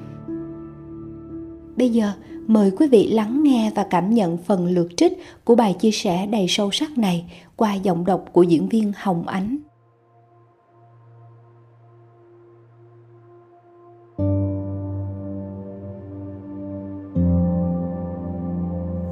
[1.76, 2.12] Bây giờ,
[2.48, 5.12] mời quý vị lắng nghe và cảm nhận phần lượt trích
[5.44, 7.24] của bài chia sẻ đầy sâu sắc này
[7.56, 9.58] qua giọng đọc của diễn viên Hồng Ánh.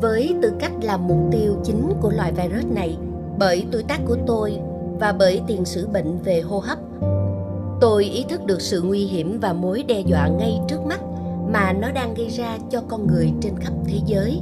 [0.01, 2.97] với tư cách là mục tiêu chính của loại virus này,
[3.39, 4.59] bởi tuổi tác của tôi
[5.01, 6.79] và bởi tiền sử bệnh về hô hấp,
[7.81, 11.01] tôi ý thức được sự nguy hiểm và mối đe dọa ngay trước mắt
[11.53, 14.41] mà nó đang gây ra cho con người trên khắp thế giới.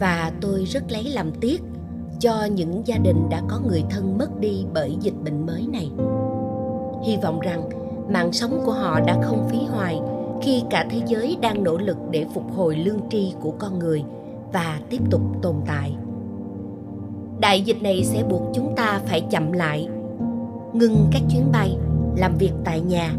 [0.00, 1.62] Và tôi rất lấy làm tiếc
[2.18, 5.90] cho những gia đình đã có người thân mất đi bởi dịch bệnh mới này.
[7.04, 7.68] Hy vọng rằng
[8.12, 10.00] mạng sống của họ đã không phí hoài
[10.42, 14.04] khi cả thế giới đang nỗ lực để phục hồi lương tri của con người
[14.52, 15.96] và tiếp tục tồn tại.
[17.40, 19.88] Đại dịch này sẽ buộc chúng ta phải chậm lại,
[20.72, 21.76] ngừng các chuyến bay,
[22.16, 23.14] làm việc tại nhà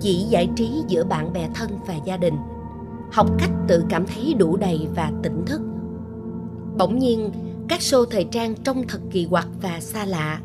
[0.00, 2.34] chỉ giải trí giữa bạn bè thân và gia đình,
[3.12, 5.60] học cách tự cảm thấy đủ đầy và tỉnh thức.
[6.78, 7.30] Bỗng nhiên,
[7.68, 10.40] các show thời trang trông thật kỳ quặc và xa lạ.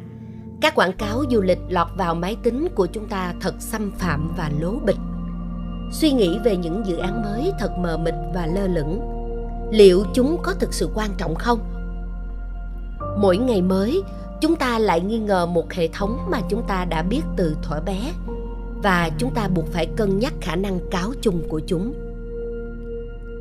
[0.62, 4.34] Các quảng cáo du lịch lọt vào máy tính của chúng ta thật xâm phạm
[4.38, 4.98] và lố bịch.
[5.92, 9.00] Suy nghĩ về những dự án mới thật mờ mịt và lơ lửng.
[9.72, 11.60] Liệu chúng có thực sự quan trọng không?
[13.18, 14.04] Mỗi ngày mới,
[14.42, 17.82] chúng ta lại nghi ngờ một hệ thống mà chúng ta đã biết từ thuở
[17.82, 18.12] bé
[18.86, 21.94] và chúng ta buộc phải cân nhắc khả năng cáo chung của chúng.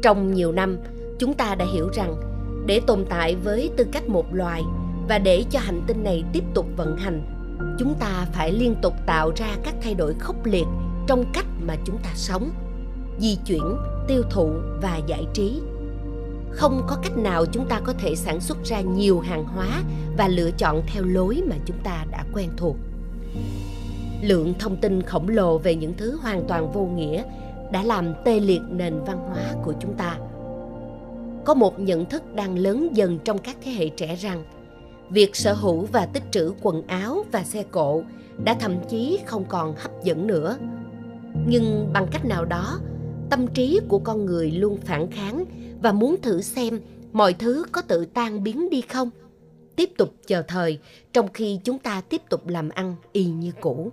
[0.03, 0.79] Trong nhiều năm,
[1.19, 2.15] chúng ta đã hiểu rằng
[2.67, 4.63] để tồn tại với tư cách một loài
[5.09, 7.23] và để cho hành tinh này tiếp tục vận hành,
[7.79, 10.67] chúng ta phải liên tục tạo ra các thay đổi khốc liệt
[11.07, 12.51] trong cách mà chúng ta sống,
[13.19, 13.77] di chuyển,
[14.09, 14.51] tiêu thụ
[14.83, 15.61] và giải trí.
[16.51, 19.83] Không có cách nào chúng ta có thể sản xuất ra nhiều hàng hóa
[20.17, 22.77] và lựa chọn theo lối mà chúng ta đã quen thuộc
[24.25, 27.23] lượng thông tin khổng lồ về những thứ hoàn toàn vô nghĩa
[27.73, 30.19] đã làm tê liệt nền văn hóa của chúng ta.
[31.45, 34.45] Có một nhận thức đang lớn dần trong các thế hệ trẻ rằng,
[35.11, 38.03] việc sở hữu và tích trữ quần áo và xe cộ
[38.45, 40.59] đã thậm chí không còn hấp dẫn nữa.
[41.47, 42.79] Nhưng bằng cách nào đó,
[43.31, 45.45] tâm trí của con người luôn phản kháng
[45.83, 46.81] và muốn thử xem
[47.13, 49.11] mọi thứ có tự tan biến đi không?
[49.77, 50.79] Tiếp tục chờ thời
[51.13, 53.93] trong khi chúng ta tiếp tục làm ăn y như cũ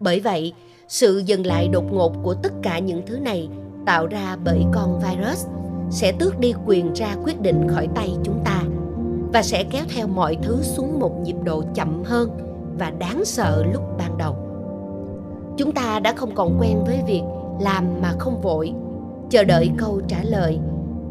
[0.00, 0.52] bởi vậy,
[0.88, 3.48] sự dừng lại đột ngột của tất cả những thứ này
[3.86, 5.46] tạo ra bởi con virus
[5.90, 8.62] sẽ tước đi quyền ra quyết định khỏi tay chúng ta
[9.32, 12.30] và sẽ kéo theo mọi thứ xuống một nhịp độ chậm hơn
[12.78, 14.36] và đáng sợ lúc ban đầu.
[15.56, 17.22] Chúng ta đã không còn quen với việc
[17.60, 18.72] làm mà không vội,
[19.30, 20.58] chờ đợi câu trả lời,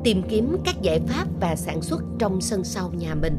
[0.03, 3.37] tìm kiếm các giải pháp và sản xuất trong sân sau nhà mình.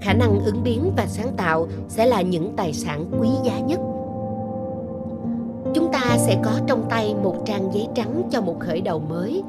[0.00, 3.80] Khả năng ứng biến và sáng tạo sẽ là những tài sản quý giá nhất
[5.74, 9.42] chúng ta sẽ có trong tay một trang giấy trắng cho một khởi đầu mới,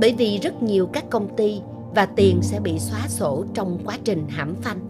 [0.00, 1.60] bởi vì rất nhiều các công ty
[1.94, 4.80] và tiền sẽ bị xóa sổ trong quá trình hãm phanh.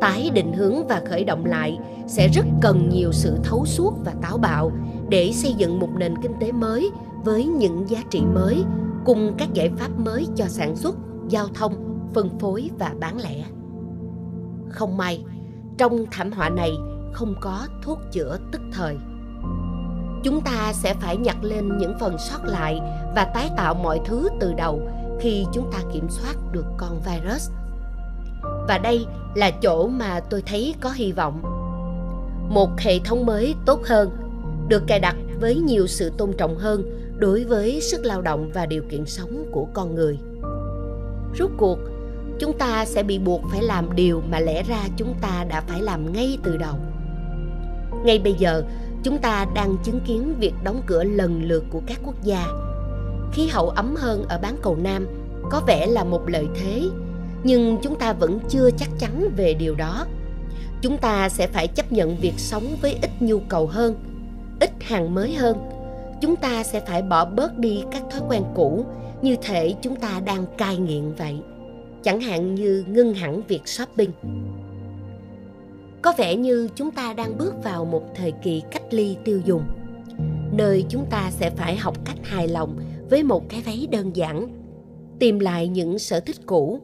[0.00, 4.12] Tái định hướng và khởi động lại sẽ rất cần nhiều sự thấu suốt và
[4.22, 4.72] táo bạo
[5.08, 6.90] để xây dựng một nền kinh tế mới
[7.24, 8.64] với những giá trị mới,
[9.04, 10.96] cùng các giải pháp mới cho sản xuất,
[11.28, 11.72] giao thông,
[12.14, 13.44] phân phối và bán lẻ.
[14.68, 15.24] Không may,
[15.78, 16.70] trong thảm họa này
[17.12, 18.96] không có thuốc chữa tức thời
[20.24, 22.80] chúng ta sẽ phải nhặt lên những phần sót lại
[23.14, 24.88] và tái tạo mọi thứ từ đầu
[25.20, 27.50] khi chúng ta kiểm soát được con virus.
[28.68, 31.42] Và đây là chỗ mà tôi thấy có hy vọng.
[32.48, 34.10] Một hệ thống mới tốt hơn,
[34.68, 36.82] được cài đặt với nhiều sự tôn trọng hơn
[37.18, 40.18] đối với sức lao động và điều kiện sống của con người.
[41.38, 41.78] Rốt cuộc,
[42.38, 45.82] chúng ta sẽ bị buộc phải làm điều mà lẽ ra chúng ta đã phải
[45.82, 46.74] làm ngay từ đầu.
[48.04, 48.62] Ngay bây giờ
[49.02, 52.46] chúng ta đang chứng kiến việc đóng cửa lần lượt của các quốc gia.
[53.32, 55.06] Khí hậu ấm hơn ở bán cầu nam,
[55.50, 56.88] có vẻ là một lợi thế.
[57.44, 60.06] Nhưng chúng ta vẫn chưa chắc chắn về điều đó.
[60.82, 63.94] Chúng ta sẽ phải chấp nhận việc sống với ít nhu cầu hơn,
[64.60, 65.56] ít hàng mới hơn.
[66.20, 68.84] Chúng ta sẽ phải bỏ bớt đi các thói quen cũ,
[69.22, 71.36] như thể chúng ta đang cai nghiện vậy.
[72.02, 74.10] Chẳng hạn như ngưng hẳn việc shopping
[76.02, 79.62] có vẻ như chúng ta đang bước vào một thời kỳ cách ly tiêu dùng.
[80.52, 82.78] Nơi chúng ta sẽ phải học cách hài lòng
[83.10, 84.48] với một cái váy đơn giản,
[85.18, 86.80] tìm lại những sở thích cũ,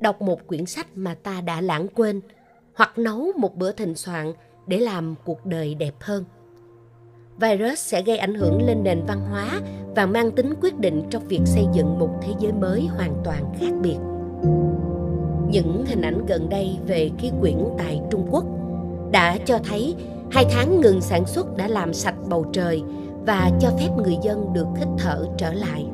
[0.00, 2.20] đọc một quyển sách mà ta đã lãng quên,
[2.74, 4.32] hoặc nấu một bữa thịnh soạn
[4.66, 6.24] để làm cuộc đời đẹp hơn.
[7.40, 9.60] Virus sẽ gây ảnh hưởng lên nền văn hóa
[9.96, 13.54] và mang tính quyết định trong việc xây dựng một thế giới mới hoàn toàn
[13.60, 13.96] khác biệt
[15.50, 18.44] những hình ảnh gần đây về khí quyển tại trung quốc
[19.10, 19.94] đã cho thấy
[20.30, 22.82] hai tháng ngừng sản xuất đã làm sạch bầu trời
[23.26, 25.86] và cho phép người dân được hít thở trở lại.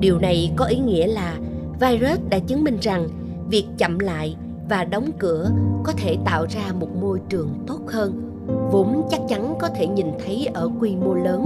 [0.00, 1.36] Điều này có ý nghĩa là
[1.80, 3.08] virus đã chứng minh rằng
[3.50, 4.36] việc chậm lại
[4.68, 5.50] và đóng cửa
[5.84, 8.40] có thể tạo ra một môi trường tốt hơn,
[8.70, 11.44] vốn chắc chắn có thể nhìn thấy ở quy mô lớn.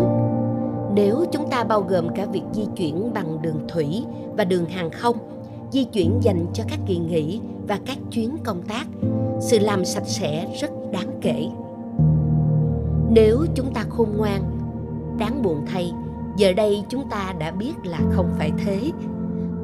[0.94, 4.05] Nếu chúng ta bao gồm cả việc di chuyển bằng đường thủy
[4.36, 5.16] và đường hàng không
[5.72, 8.86] di chuyển dành cho các kỳ nghỉ và các chuyến công tác.
[9.40, 11.48] Sự làm sạch sẽ rất đáng kể.
[13.10, 14.42] Nếu chúng ta khôn ngoan,
[15.18, 15.92] đáng buồn thay,
[16.36, 18.90] giờ đây chúng ta đã biết là không phải thế.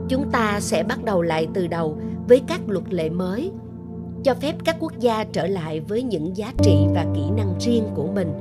[0.09, 1.96] Chúng ta sẽ bắt đầu lại từ đầu
[2.28, 3.50] với các luật lệ mới,
[4.24, 7.84] cho phép các quốc gia trở lại với những giá trị và kỹ năng riêng
[7.94, 8.32] của mình,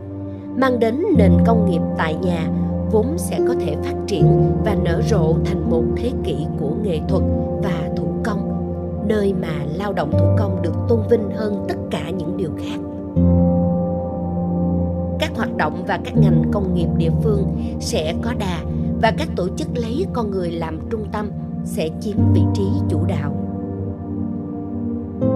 [0.57, 2.49] mang đến nền công nghiệp tại nhà
[2.91, 6.99] vốn sẽ có thể phát triển và nở rộ thành một thế kỷ của nghệ
[7.07, 7.23] thuật
[7.63, 8.39] và thủ công,
[9.07, 12.79] nơi mà lao động thủ công được tôn vinh hơn tất cả những điều khác.
[15.19, 17.43] Các hoạt động và các ngành công nghiệp địa phương
[17.79, 18.59] sẽ có đà
[19.01, 21.31] và các tổ chức lấy con người làm trung tâm
[21.63, 23.33] sẽ chiếm vị trí chủ đạo.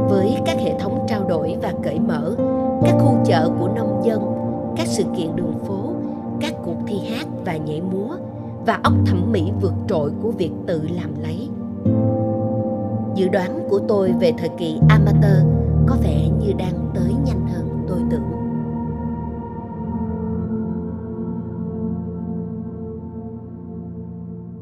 [0.09, 2.35] Với các hệ thống trao đổi và cởi mở,
[2.83, 4.21] các khu chợ của nông dân,
[4.77, 5.90] các sự kiện đường phố
[6.41, 8.15] các cuộc thi hát và nhảy múa,
[8.65, 11.49] và óc thẩm mỹ vượt trội của việc tự làm lấy.
[13.15, 15.45] Dự đoán của tôi về thời kỳ amateur
[15.87, 18.21] có vẻ như đang tới nhanh hơn tôi tưởng.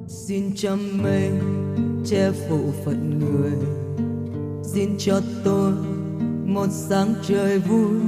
[0.08, 1.32] Xin trăm mây
[2.06, 3.52] che phủ phận người.
[4.64, 5.74] Xin cho tôi
[6.46, 8.00] một sáng trời vui.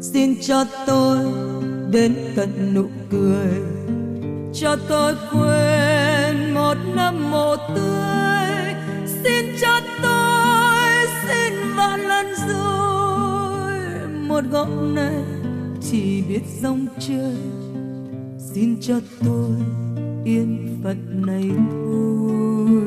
[0.00, 1.18] Xin cho tôi
[1.94, 3.62] đến tận nụ cười.
[4.52, 8.74] Cho tôi quên một năm một tươi.
[9.06, 13.72] Xin cho tôi xin vạn lần rồi
[14.28, 15.24] một góc này
[15.90, 17.36] chỉ biết dòng chơi
[18.38, 19.50] xin cho tôi
[20.24, 21.50] yên phận này
[21.84, 22.82] thôi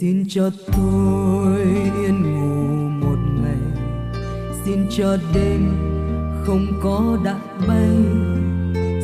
[0.00, 1.60] xin cho tôi
[2.02, 3.82] yên ngủ một ngày.
[4.64, 5.89] Xin cho đêm
[6.46, 7.90] không có đạn bay.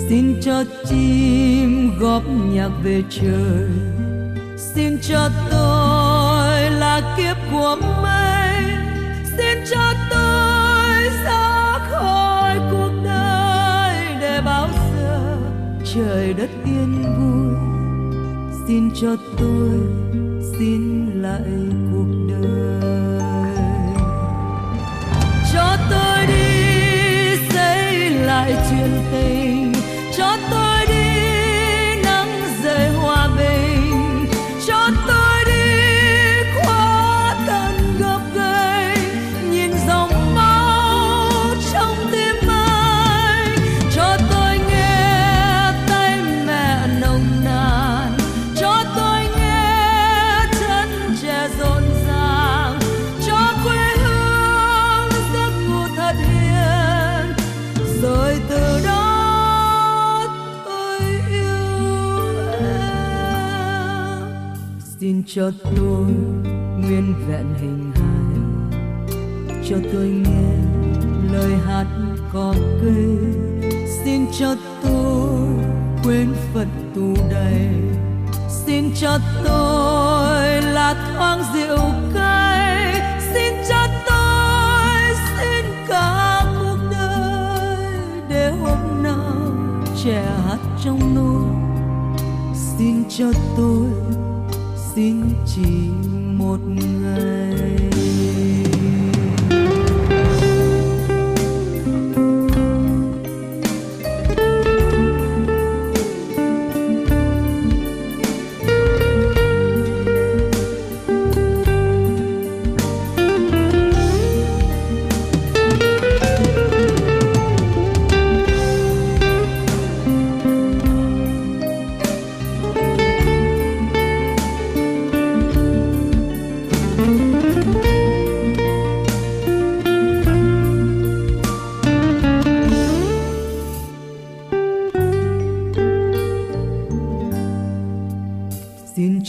[0.09, 2.23] Xin cho chim góp
[2.53, 3.69] nhạc về trời.
[4.57, 8.65] Xin cho tôi là kiếp của mây.
[9.37, 15.39] Xin cho tôi ra khỏi cuộc đời để bao giờ
[15.95, 17.57] trời đất yên vui.
[18.69, 19.71] Xin cho tôi
[20.59, 21.43] xin lại
[28.49, 29.46] lại chuyện tình.
[65.29, 66.13] Cho tôi
[66.79, 68.39] nguyên vẹn hình hài.
[69.69, 70.53] Cho tôi nghe
[71.33, 71.87] lời hát
[72.33, 73.19] có cây
[74.05, 75.49] xin cho tôi
[76.05, 77.71] quên phật tù đầy.
[78.49, 81.79] Xin cho tôi là thoáng rượu
[82.15, 82.95] cay.
[83.35, 87.87] Xin cho tôi, xin cả cuộc đời
[88.29, 89.35] để hôm nào
[90.05, 91.67] trẻ hát trong nôi
[92.79, 94.26] xin cho tôi
[94.97, 95.89] xin chỉ
[96.39, 97.96] một ngày.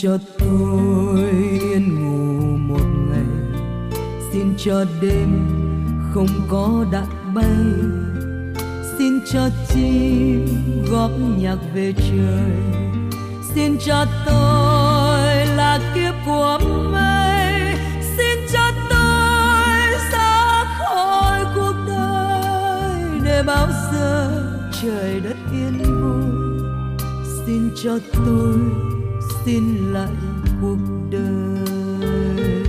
[0.08, 1.30] cho tôi
[1.60, 3.60] yên ngủ một ngày.
[4.32, 5.48] Xin cho đêm
[6.14, 7.56] không có đạn bay.
[8.98, 10.46] Xin cho chim
[10.90, 12.52] góp nhạc về trời.
[13.54, 16.58] Xin cho tôi là kiếp của
[16.92, 17.74] mây.
[18.16, 23.20] Xin cho tôi ra khỏi cuộc đời.
[23.24, 24.42] Để bao giờ
[24.82, 26.60] trời đất yên vui.
[27.46, 28.87] Xin cho tôi
[29.48, 30.08] xin lại
[30.60, 30.76] cuộc
[31.10, 32.64] đời.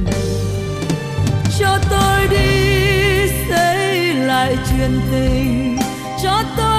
[1.60, 5.78] Cho tôi đi xây lại chuyện tình.
[6.24, 6.79] Cho tôi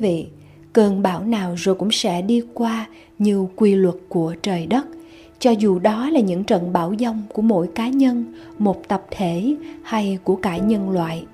[0.00, 0.26] vị,
[0.72, 2.86] cơn bão nào rồi cũng sẽ đi qua
[3.18, 4.86] như quy luật của trời đất.
[5.38, 8.24] Cho dù đó là những trận bão giông của mỗi cá nhân,
[8.58, 11.24] một tập thể hay của cả nhân loại.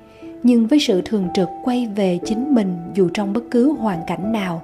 [0.43, 4.33] Nhưng với sự thường trực quay về chính mình dù trong bất cứ hoàn cảnh
[4.33, 4.63] nào,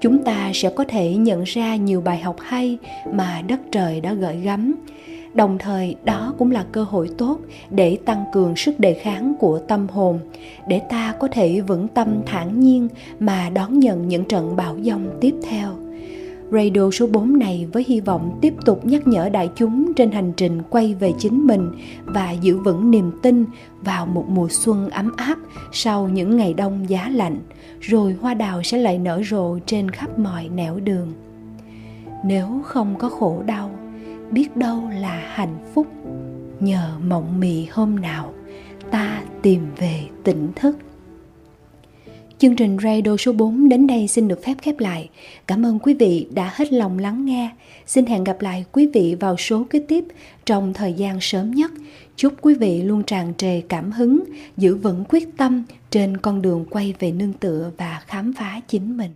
[0.00, 2.78] chúng ta sẽ có thể nhận ra nhiều bài học hay
[3.12, 4.74] mà đất trời đã gợi gắm
[5.34, 7.38] đồng thời đó cũng là cơ hội tốt
[7.70, 10.18] để tăng cường sức đề kháng của tâm hồn
[10.68, 12.88] để ta có thể vững tâm thản nhiên
[13.20, 15.74] mà đón nhận những trận bão giông tiếp theo
[16.52, 20.32] Radio số 4 này với hy vọng tiếp tục nhắc nhở đại chúng trên hành
[20.36, 21.70] trình quay về chính mình
[22.04, 23.44] và giữ vững niềm tin
[23.82, 25.38] vào một mùa xuân ấm áp
[25.72, 27.38] sau những ngày đông giá lạnh,
[27.80, 31.12] rồi hoa đào sẽ lại nở rộ trên khắp mọi nẻo đường.
[32.24, 33.70] Nếu không có khổ đau,
[34.30, 35.86] biết đâu là hạnh phúc.
[36.60, 38.34] Nhờ mộng mị hôm nào,
[38.90, 40.76] ta tìm về tỉnh thức.
[42.38, 45.08] Chương trình Radio số 4 đến đây xin được phép khép lại.
[45.46, 47.50] Cảm ơn quý vị đã hết lòng lắng nghe.
[47.86, 50.04] Xin hẹn gặp lại quý vị vào số kế tiếp
[50.44, 51.72] trong thời gian sớm nhất.
[52.16, 54.24] Chúc quý vị luôn tràn trề cảm hứng,
[54.56, 58.96] giữ vững quyết tâm trên con đường quay về nương tựa và khám phá chính
[58.96, 59.10] mình.